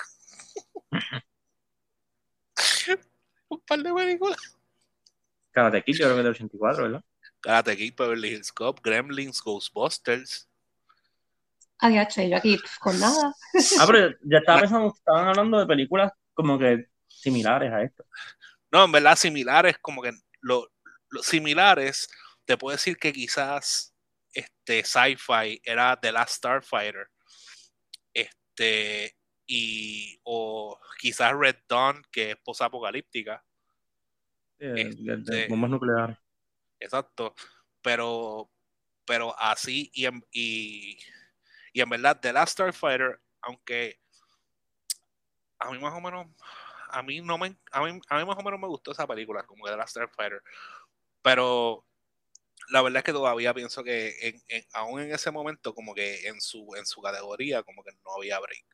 un 3.48 3.60
par 3.62 3.80
de 3.80 3.92
películas. 3.92 4.61
Karate 5.52 5.82
Kid, 5.82 5.94
yo 5.94 6.04
creo 6.06 6.14
que 6.14 6.20
es 6.20 6.24
del 6.24 6.34
84, 6.34 6.82
¿verdad? 6.84 7.04
Karate 7.40 7.76
Kid, 7.76 7.94
Beverly 7.96 8.28
Hills 8.30 8.52
Cop, 8.52 8.80
Gremlins, 8.82 9.42
Ghostbusters. 9.42 10.48
Adiós, 11.78 12.14
yo 12.14 12.36
aquí 12.36 12.58
con 12.80 12.98
nada. 12.98 13.34
Ah, 13.78 13.86
pero 13.86 14.14
ya 14.22 14.38
estaba 14.38 14.60
pensando, 14.60 14.94
estaban 14.96 15.28
hablando 15.28 15.58
de 15.58 15.66
películas 15.66 16.12
como 16.32 16.58
que 16.58 16.86
similares 17.08 17.72
a 17.72 17.82
esto. 17.82 18.04
No, 18.70 18.84
en 18.84 18.92
verdad, 18.92 19.16
similares, 19.16 19.76
como 19.80 20.00
que 20.00 20.12
los 20.40 20.68
similares, 21.22 22.08
te 22.44 22.56
puedo 22.56 22.76
decir 22.76 22.96
que 22.96 23.12
quizás 23.12 23.94
este 24.32 24.84
sci-fi 24.84 25.60
era 25.64 25.98
The 26.00 26.12
Last 26.12 26.36
Starfighter. 26.36 27.08
Este, 28.14 29.16
y, 29.46 30.18
o 30.22 30.78
quizás 30.98 31.32
Red 31.34 31.56
Dawn, 31.68 32.02
que 32.10 32.30
es 32.30 32.36
posapocalíptica. 32.44 33.44
Este, 34.62 35.48
bombas 35.48 35.70
nucleares. 35.70 36.16
Exacto. 36.78 37.34
Pero, 37.82 38.48
pero 39.04 39.38
así, 39.38 39.90
y 39.92 40.06
en, 40.06 40.24
y, 40.30 40.98
y 41.72 41.80
en 41.80 41.90
verdad, 41.90 42.20
The 42.20 42.32
Last 42.32 42.52
Starfighter, 42.52 43.20
aunque 43.40 43.98
a 45.58 45.70
mí 45.70 45.78
más 45.78 45.94
o 45.94 46.00
menos, 46.00 46.26
a 46.90 47.02
mí 47.02 47.20
no 47.20 47.38
me, 47.38 47.56
a 47.72 47.82
mí, 47.82 48.00
a 48.08 48.18
mí 48.18 48.24
más 48.24 48.38
o 48.38 48.42
menos 48.42 48.60
me 48.60 48.68
gustó 48.68 48.92
esa 48.92 49.06
película, 49.06 49.42
como 49.44 49.66
The 49.66 49.76
Last 49.76 49.90
Starfighter. 49.90 50.42
Pero 51.22 51.84
la 52.70 52.82
verdad 52.82 52.98
es 52.98 53.04
que 53.04 53.12
todavía 53.12 53.52
pienso 53.52 53.82
que 53.82 54.40
en, 54.48 54.64
aún 54.72 55.00
en 55.00 55.12
ese 55.12 55.32
momento 55.32 55.74
como 55.74 55.94
que 55.94 56.28
en 56.28 56.40
su, 56.40 56.74
en 56.76 56.86
su 56.86 57.02
categoría 57.02 57.64
como 57.64 57.82
que 57.82 57.92
no 58.04 58.14
había 58.16 58.38
break. 58.38 58.64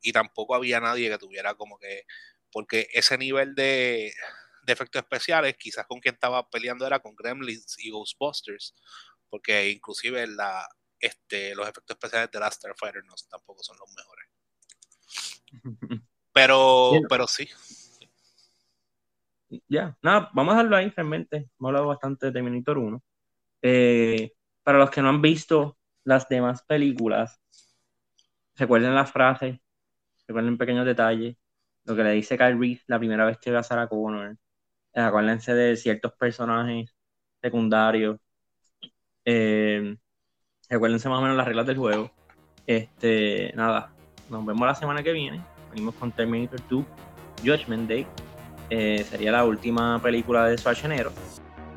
Y 0.00 0.12
tampoco 0.12 0.54
había 0.54 0.78
nadie 0.78 1.10
que 1.10 1.18
tuviera 1.18 1.54
como 1.54 1.78
que, 1.78 2.06
porque 2.52 2.86
ese 2.92 3.18
nivel 3.18 3.56
de, 3.56 4.12
de 4.64 4.72
efectos 4.72 5.02
especiales, 5.02 5.56
quizás 5.58 5.86
con 5.86 6.00
quien 6.00 6.14
estaba 6.14 6.48
peleando 6.48 6.86
era 6.86 7.00
con 7.00 7.14
Gremlins 7.14 7.76
y 7.78 7.90
Ghostbusters, 7.90 8.74
porque 9.28 9.70
inclusive 9.70 10.26
la, 10.26 10.66
este, 10.98 11.54
los 11.54 11.68
efectos 11.68 11.96
especiales 11.96 12.30
de 12.30 12.38
Last 12.38 12.58
Starfighter 12.58 13.04
no, 13.04 13.14
tampoco 13.28 13.62
son 13.62 13.76
los 13.78 13.92
mejores. 13.94 14.28
Pero, 16.34 16.92
pero 17.10 17.26
sí. 17.26 17.46
Ya, 19.68 19.94
nada, 20.00 20.30
vamos 20.32 20.54
a 20.54 20.56
dejarlo 20.56 20.76
ahí 20.76 20.88
realmente. 20.88 21.36
Hemos 21.36 21.68
hablado 21.68 21.88
bastante 21.88 22.24
de 22.24 22.32
Terminator 22.32 22.78
1. 22.78 23.02
Eh, 23.60 24.32
para 24.62 24.78
los 24.78 24.90
que 24.90 25.02
no 25.02 25.10
han 25.10 25.20
visto 25.20 25.76
las 26.04 26.26
demás 26.30 26.62
películas, 26.62 27.38
recuerden 28.56 28.94
las 28.94 29.12
frases, 29.12 29.60
recuerden 30.26 30.56
pequeños 30.56 30.86
detalles, 30.86 31.36
lo 31.84 31.96
que 31.96 32.02
le 32.02 32.12
dice 32.12 32.38
Kyle 32.38 32.58
Reese 32.58 32.84
la 32.86 32.98
primera 32.98 33.26
vez 33.26 33.38
que 33.38 33.50
ve 33.50 33.58
a 33.58 33.62
Sarah 33.62 33.88
Connor, 33.88 34.36
acuérdense 34.94 35.54
de 35.54 35.76
ciertos 35.76 36.12
personajes 36.12 36.94
secundarios, 37.40 38.18
eh, 39.24 39.96
recuérdense 40.68 41.08
más 41.08 41.18
o 41.18 41.22
menos 41.22 41.36
las 41.36 41.46
reglas 41.46 41.66
del 41.66 41.76
juego. 41.76 42.10
Este, 42.66 43.52
nada, 43.54 43.92
nos 44.30 44.44
vemos 44.46 44.66
la 44.66 44.74
semana 44.74 45.02
que 45.02 45.12
viene. 45.12 45.44
Venimos 45.70 45.94
con 45.96 46.12
Terminator 46.12 46.60
2, 46.68 46.84
Judgment 47.44 47.88
Day. 47.88 48.06
Eh, 48.70 49.04
sería 49.04 49.32
la 49.32 49.44
última 49.44 50.00
película 50.00 50.46
de 50.46 50.56
Schwarzenegger. 50.56 51.10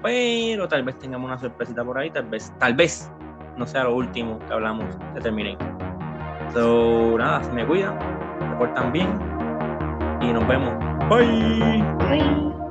Pero 0.01 0.68
tal 0.68 0.84
vez 0.84 0.97
tengamos 0.99 1.28
una 1.28 1.39
sorpresita 1.39 1.84
por 1.84 1.97
ahí, 1.97 2.11
tal 2.11 2.26
vez, 2.26 2.53
tal 2.59 2.76
vez 2.76 3.09
no 3.57 3.66
sea 3.66 3.86
lo 3.86 3.95
último 3.95 4.39
que 4.39 4.53
hablamos 4.53 4.86
de 5.13 5.22
Terminator. 5.22 5.68
So, 6.53 7.18
nada, 7.18 7.43
se 7.43 7.51
me 7.51 7.66
cuidan, 7.66 7.97
se 8.39 8.55
portan 8.57 8.91
bien 8.91 9.09
y 10.22 10.32
nos 10.32 10.47
vemos. 10.47 10.74
Bye. 11.09 11.84
Bye. 12.07 12.64